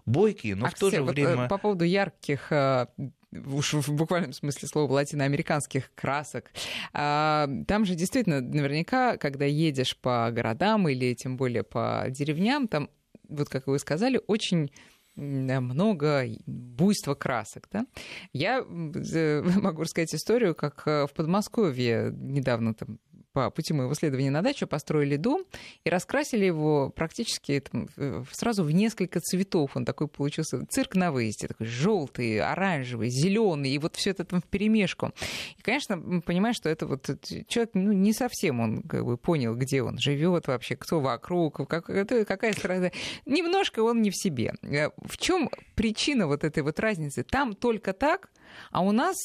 бойкие, 0.05 0.55
но 0.55 0.65
а, 0.65 0.69
в 0.69 0.73
то 0.73 0.89
же 0.89 1.01
вот 1.01 1.11
э, 1.11 1.13
время... 1.13 1.47
По 1.47 1.57
поводу 1.57 1.83
ярких 1.83 2.51
э, 2.51 2.87
уж 3.31 3.73
в 3.73 3.93
буквальном 3.93 4.33
смысле 4.33 4.67
слова 4.67 4.91
латиноамериканских 4.93 5.91
красок. 5.95 6.51
А, 6.93 7.49
там 7.67 7.85
же 7.85 7.95
действительно 7.95 8.41
наверняка, 8.41 9.17
когда 9.17 9.45
едешь 9.45 9.97
по 9.97 10.29
городам 10.31 10.87
или 10.87 11.13
тем 11.13 11.37
более 11.37 11.63
по 11.63 12.05
деревням, 12.09 12.67
там, 12.67 12.89
вот 13.29 13.49
как 13.49 13.67
вы 13.67 13.79
сказали, 13.79 14.21
очень 14.27 14.71
много 15.15 16.25
буйства 16.75 17.15
красок. 17.15 17.67
Да? 17.71 17.85
Я 18.33 18.63
могу 18.67 19.83
рассказать 19.83 20.13
историю, 20.15 20.55
как 20.55 20.83
э, 20.87 21.07
в 21.07 21.13
Подмосковье 21.13 22.11
недавно 22.13 22.73
там 22.73 22.99
по 23.33 23.49
пути 23.49 23.73
моего 23.73 23.93
следования 23.95 24.31
на 24.31 24.41
дачу 24.41 24.67
построили 24.67 25.17
дом 25.17 25.43
и 25.83 25.89
раскрасили 25.89 26.45
его 26.45 26.89
практически 26.89 27.59
там, 27.59 27.87
сразу 28.31 28.63
в 28.63 28.71
несколько 28.71 29.19
цветов. 29.19 29.75
Он 29.75 29.85
такой 29.85 30.07
получился 30.07 30.65
цирк 30.67 30.95
на 30.95 31.11
выезде, 31.11 31.47
такой 31.47 31.67
желтый, 31.67 32.39
оранжевый, 32.39 33.09
зеленый, 33.09 33.71
и 33.71 33.79
вот 33.79 33.95
все 33.95 34.11
это 34.11 34.23
там 34.23 34.41
в 34.41 34.45
перемешку. 34.45 35.11
И, 35.57 35.61
конечно, 35.61 36.21
понимаешь, 36.21 36.55
что 36.55 36.69
это 36.69 36.85
вот 36.85 37.09
человек 37.47 37.71
ну, 37.73 37.91
не 37.91 38.13
совсем 38.13 38.59
он 38.59 38.83
как 38.83 39.03
бы 39.03 39.17
понял, 39.17 39.55
где 39.55 39.81
он 39.81 39.97
живет 39.97 40.47
вообще, 40.47 40.75
кто 40.75 40.99
вокруг, 40.99 41.67
как, 41.67 41.89
это, 41.89 42.25
какая 42.25 42.53
страна. 42.53 42.91
Немножко 43.25 43.81
он 43.81 44.01
не 44.01 44.11
в 44.11 44.15
себе. 44.15 44.53
Э, 44.61 44.89
в 44.97 45.17
чем 45.17 45.49
причина 45.75 46.27
вот 46.27 46.43
этой 46.43 46.61
вот 46.61 46.79
разницы? 46.79 47.23
Там 47.23 47.53
только 47.53 47.93
так, 47.93 48.29
а 48.71 48.81
у 48.81 48.91
нас 48.91 49.15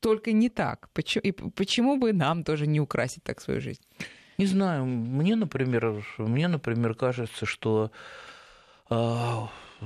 только 0.00 0.32
не 0.32 0.48
так. 0.48 0.88
Почему, 0.92 1.22
и 1.22 1.32
почему 1.32 1.96
бы 1.96 2.12
нам 2.12 2.44
тоже 2.44 2.66
не 2.66 2.80
украсить 2.80 3.22
так 3.22 3.40
свою 3.40 3.60
жизнь? 3.60 3.82
Не 4.38 4.46
знаю. 4.46 4.86
Мне, 4.86 5.36
например, 5.36 6.04
мне, 6.18 6.48
например, 6.48 6.94
кажется, 6.94 7.46
что 7.46 7.90
э, 8.90 9.40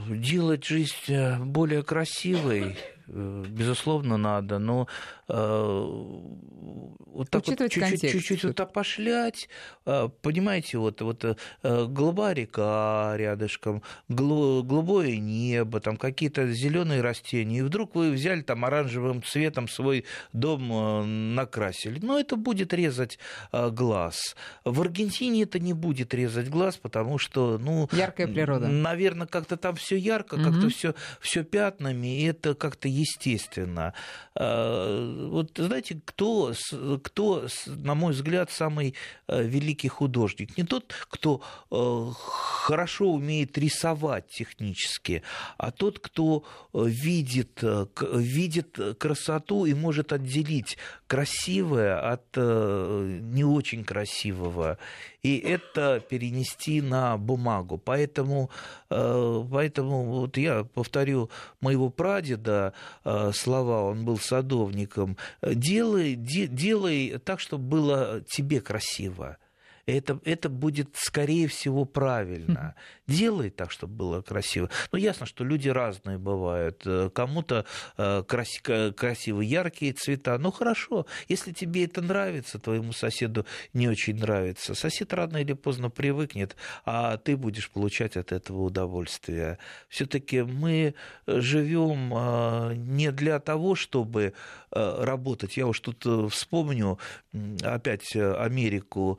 делать 0.08 0.64
жизнь 0.64 0.94
э, 1.08 1.38
более 1.38 1.82
красивой 1.82 2.76
безусловно, 3.08 4.16
надо, 4.16 4.58
но 4.58 4.88
э, 5.28 5.34
вот 5.34 7.30
так 7.30 7.46
вот 7.46 7.58
чуть-чуть, 7.70 8.10
чуть-чуть 8.10 8.44
вот 8.44 8.60
опошлять, 8.60 9.48
э, 9.84 10.08
понимаете, 10.22 10.78
вот, 10.78 11.00
вот 11.02 11.24
э, 11.24 11.36
голубая 11.62 12.34
река 12.34 13.14
рядышком, 13.16 13.82
голубое 14.08 15.16
небо, 15.18 15.80
там 15.80 15.96
какие-то 15.96 16.50
зеленые 16.52 17.00
растения, 17.00 17.58
и 17.58 17.62
вдруг 17.62 17.94
вы 17.94 18.10
взяли 18.10 18.42
там 18.42 18.64
оранжевым 18.64 19.22
цветом 19.22 19.68
свой 19.68 20.04
дом 20.32 20.72
э, 20.72 21.04
накрасили, 21.04 22.00
но 22.04 22.18
это 22.18 22.36
будет 22.36 22.74
резать 22.74 23.18
э, 23.52 23.70
глаз. 23.70 24.36
В 24.64 24.80
Аргентине 24.80 25.44
это 25.44 25.58
не 25.58 25.72
будет 25.72 26.12
резать 26.12 26.48
глаз, 26.48 26.76
потому 26.76 27.18
что, 27.18 27.58
ну, 27.58 27.88
яркая 27.92 28.26
природа. 28.26 28.68
Наверное, 28.68 29.26
как-то 29.26 29.56
там 29.56 29.76
все 29.76 29.96
ярко, 29.96 30.36
как-то 30.36 30.68
все 30.68 30.94
все 31.20 31.44
пятнами, 31.44 32.20
и 32.20 32.24
это 32.24 32.54
как-то 32.54 32.88
естественно. 33.00 33.92
Вот 34.34 35.50
знаете, 35.56 36.00
кто, 36.04 36.52
кто, 37.02 37.46
на 37.66 37.94
мой 37.94 38.12
взгляд, 38.12 38.50
самый 38.50 38.94
великий 39.28 39.88
художник? 39.88 40.56
Не 40.56 40.64
тот, 40.64 40.94
кто 41.08 41.42
хорошо 41.68 43.12
умеет 43.12 43.58
рисовать 43.58 44.28
технически, 44.28 45.22
а 45.58 45.70
тот, 45.70 45.98
кто 45.98 46.44
видит, 46.72 47.62
видит 47.62 48.78
красоту 48.98 49.66
и 49.66 49.74
может 49.74 50.12
отделить 50.12 50.78
красивое 51.06 51.98
от 52.12 52.36
не 52.36 53.44
очень 53.44 53.84
красивого 53.84 54.78
и 55.26 55.38
это 55.38 56.00
перенести 56.08 56.80
на 56.80 57.16
бумагу. 57.16 57.78
Поэтому, 57.78 58.48
э, 58.90 59.44
поэтому 59.50 60.04
вот 60.04 60.36
я 60.36 60.62
повторю 60.62 61.30
моего 61.60 61.90
прадеда 61.90 62.72
э, 63.04 63.32
слова, 63.34 63.82
он 63.90 64.04
был 64.04 64.18
садовником, 64.18 65.16
делай, 65.42 66.14
делай 66.14 67.18
так, 67.24 67.40
чтобы 67.40 67.64
было 67.64 68.20
тебе 68.28 68.60
красиво 68.60 69.36
это, 69.86 70.20
это 70.24 70.48
будет, 70.48 70.90
скорее 70.94 71.46
всего, 71.46 71.84
правильно. 71.84 72.74
Делай 73.06 73.50
так, 73.50 73.70
чтобы 73.70 73.94
было 73.94 74.20
красиво. 74.20 74.68
Ну, 74.90 74.98
ясно, 74.98 75.26
что 75.26 75.44
люди 75.44 75.68
разные 75.68 76.18
бывают. 76.18 76.82
Э, 76.84 77.08
кому-то 77.14 77.64
э, 77.96 78.24
крас... 78.26 78.48
красивые, 78.96 79.48
яркие 79.48 79.92
цвета. 79.92 80.38
Ну, 80.38 80.50
хорошо, 80.50 81.06
если 81.28 81.52
тебе 81.52 81.84
это 81.84 82.02
нравится, 82.02 82.58
твоему 82.58 82.92
соседу 82.92 83.46
не 83.74 83.88
очень 83.88 84.18
нравится. 84.18 84.74
Сосед 84.74 85.12
рано 85.14 85.36
или 85.36 85.52
поздно 85.52 85.88
привыкнет, 85.88 86.56
а 86.84 87.16
ты 87.16 87.36
будешь 87.36 87.70
получать 87.70 88.16
от 88.16 88.32
этого 88.32 88.62
удовольствие. 88.62 89.58
Все-таки 89.88 90.42
мы 90.42 90.94
живем 91.28 92.12
э, 92.12 92.74
не 92.74 93.12
для 93.12 93.38
того, 93.38 93.76
чтобы 93.76 94.32
работать. 94.72 95.56
Я 95.56 95.68
уж 95.68 95.80
тут 95.80 96.04
вспомню 96.30 96.98
опять 97.62 98.14
Америку 98.14 99.18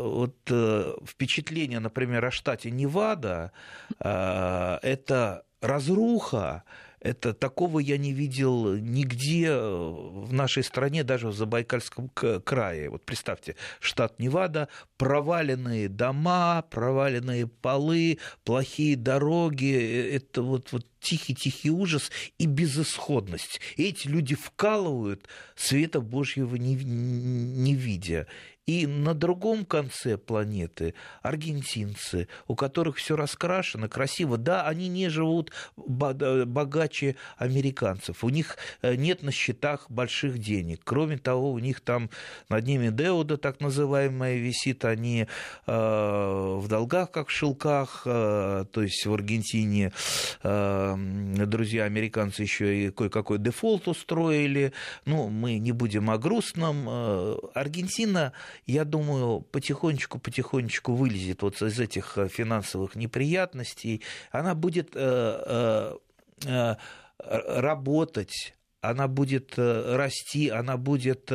вот 0.00 0.36
э, 0.50 0.94
впечатление, 1.04 1.80
например, 1.80 2.24
о 2.24 2.30
штате 2.30 2.70
Невада, 2.70 3.52
э, 4.00 4.78
это 4.82 5.44
разруха, 5.60 6.64
это 7.02 7.34
такого 7.34 7.80
я 7.80 7.98
не 7.98 8.12
видел 8.12 8.76
нигде 8.76 9.52
в 9.52 10.32
нашей 10.32 10.62
стране, 10.62 11.02
даже 11.02 11.28
в 11.28 11.34
Забайкальском 11.34 12.08
крае. 12.08 12.90
Вот 12.90 13.04
представьте, 13.04 13.56
штат 13.80 14.20
Невада, 14.20 14.68
проваленные 14.98 15.88
дома, 15.88 16.62
проваленные 16.70 17.48
полы, 17.48 18.18
плохие 18.44 18.96
дороги, 18.96 20.12
это 20.12 20.42
вот, 20.42 20.70
вот 20.70 20.86
тихий-тихий 21.00 21.70
ужас 21.70 22.12
и 22.38 22.46
безысходность. 22.46 23.60
И 23.76 23.88
эти 23.88 24.06
люди 24.06 24.36
вкалывают, 24.36 25.26
света 25.56 26.00
Божьего 26.00 26.54
не, 26.54 26.76
не 26.76 27.74
видя. 27.74 28.28
И 28.66 28.86
на 28.86 29.12
другом 29.12 29.64
конце 29.64 30.16
планеты 30.16 30.94
аргентинцы, 31.20 32.28
у 32.46 32.54
которых 32.54 32.96
все 32.96 33.16
раскрашено, 33.16 33.88
красиво. 33.88 34.38
Да, 34.38 34.68
они 34.68 34.86
не 34.86 35.08
живут 35.08 35.50
богаче 35.76 37.16
американцев. 37.36 38.22
У 38.22 38.28
них 38.28 38.56
э, 38.82 38.94
нет 38.94 39.24
на 39.24 39.32
счетах 39.32 39.90
больших 39.90 40.38
денег. 40.38 40.80
Кроме 40.84 41.18
того, 41.18 41.50
у 41.50 41.58
них 41.58 41.80
там 41.80 42.08
над 42.48 42.64
ними 42.64 42.90
Деуда, 42.90 43.36
так 43.36 43.60
называемая, 43.60 44.36
висит. 44.36 44.84
Они 44.84 45.26
э, 45.66 45.72
в 45.72 46.68
долгах, 46.68 47.10
как 47.10 47.28
в 47.28 47.32
шелках. 47.32 48.02
Э, 48.04 48.64
то 48.70 48.82
есть 48.82 49.04
в 49.04 49.12
Аргентине 49.12 49.92
друзья 50.42 51.84
американцы 51.84 52.42
еще 52.42 52.86
и 52.86 52.90
кое-какой 52.90 53.38
дефолт 53.38 53.88
устроили. 53.88 54.72
Ну, 55.04 55.28
мы 55.28 55.58
не 55.58 55.72
будем 55.72 56.10
о 56.10 56.18
грустном. 56.18 56.88
Аргентина 57.54 58.32
я 58.66 58.84
думаю, 58.84 59.40
потихонечку-потихонечку 59.40 60.94
вылезет 60.94 61.42
вот 61.42 61.60
из 61.62 61.78
этих 61.78 62.18
э, 62.18 62.28
финансовых 62.28 62.94
неприятностей. 62.96 64.02
Она 64.30 64.54
будет 64.54 64.90
э, 64.94 65.96
э, 66.46 66.76
работать 67.18 68.54
она 68.84 69.06
будет 69.06 69.52
расти, 69.56 70.48
она 70.48 70.76
будет 70.76 71.30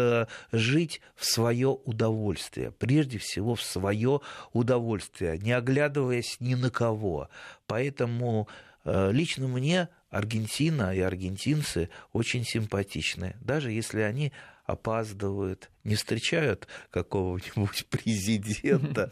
жить 0.51 0.99
в 1.15 1.25
свое 1.25 1.69
удовольствие, 1.69 2.71
прежде 2.71 3.19
всего 3.19 3.55
в 3.55 3.61
свое 3.61 4.19
удовольствие, 4.51 5.37
не 5.37 5.53
оглядываясь 5.53 6.41
ни 6.41 6.55
на 6.55 6.69
кого. 6.69 7.29
Поэтому 7.65 8.49
лично 8.83 9.47
мне 9.47 9.87
Аргентина 10.09 10.95
и 10.95 11.01
аргентинцы 11.01 11.89
очень 12.13 12.45
симпатичны, 12.45 13.35
даже 13.41 13.71
если 13.71 14.01
они 14.01 14.31
опаздывают, 14.67 15.71
не 15.85 15.95
встречают 15.95 16.67
какого-нибудь 16.91 17.85
президента. 17.89 19.11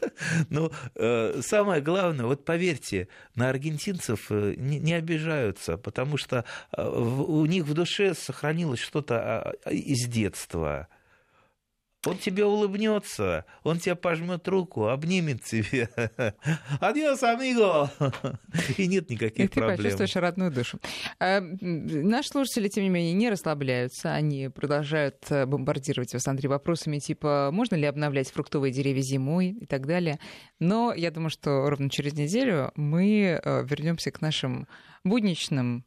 Но 0.50 0.72
э, 0.96 1.42
самое 1.42 1.82
главное, 1.82 2.26
вот 2.26 2.46
поверьте, 2.46 3.08
на 3.36 3.50
аргентинцев 3.50 4.28
э, 4.30 4.54
не, 4.58 4.94
обижаются, 4.94 5.78
потому 5.78 6.18
что 6.18 6.44
э, 6.76 6.86
у 6.86 7.46
них 7.46 7.64
в 7.64 7.74
душе 7.74 8.14
сохранилось 8.14 8.82
что-то 8.82 9.56
а, 9.66 9.72
из 9.72 10.08
детства. 10.08 10.90
Он 12.06 12.18
тебе 12.18 12.46
улыбнется, 12.46 13.46
он 13.64 13.80
тебе 13.80 13.96
пожмет 13.96 14.48
руку, 14.48 14.88
обнимет 14.88 15.44
тебя. 15.44 15.90
Адьос, 16.80 17.24
амиго! 17.24 17.92
И 18.78 18.88
нет 18.88 19.10
никаких 19.10 19.46
И 19.46 19.48
ты 19.48 19.60
проблем. 19.60 19.78
Ты 19.78 19.84
почувствуешь 19.84 20.16
родную 20.16 20.52
душу. 20.52 20.80
А, 21.20 21.42
наши 21.42 22.30
слушатели, 22.30 22.68
тем 22.68 22.84
не 22.84 22.90
менее, 22.90 23.14
не 23.14 23.30
расслабляются. 23.30 24.14
Они 24.14 24.50
продолжают 24.50 25.18
э, 25.30 25.46
бомбардировать 25.46 26.14
вас, 26.14 26.28
Андрей, 26.28 26.48
вопросами 26.48 27.00
типа, 27.00 27.50
можно 27.52 27.76
ли 27.76 27.86
обновлять 27.86 28.30
фруктовые 28.30 28.72
деревья 28.72 29.02
зимой 29.02 29.50
и 29.50 29.66
так 29.66 29.88
далее. 29.88 30.20
Но 30.60 30.94
я 30.94 31.12
думаю, 31.12 31.30
что 31.30 31.70
ровно 31.70 31.90
через 31.90 32.14
неделю 32.14 32.72
мы 32.76 33.40
э, 33.44 33.66
вернемся 33.66 34.12
к 34.12 34.22
нашим 34.22 34.68
будничным 35.04 35.86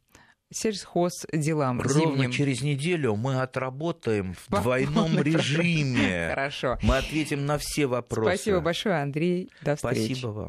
сельхоз 0.51 1.25
делам 1.31 1.81
Ровно 1.81 2.15
зимним. 2.15 2.31
через 2.31 2.61
неделю 2.61 3.15
мы 3.15 3.41
отработаем 3.41 4.33
в 4.33 4.61
двойном 4.61 5.19
режиме. 5.21 6.29
Хорошо. 6.29 6.77
Мы 6.83 6.97
ответим 6.97 7.45
на 7.45 7.57
все 7.57 7.85
вопросы. 7.87 8.35
Спасибо 8.35 8.61
большое, 8.61 9.01
Андрей. 9.01 9.49
До 9.61 9.75
встречи. 9.75 10.05
Спасибо 10.13 10.27
вам. 10.29 10.47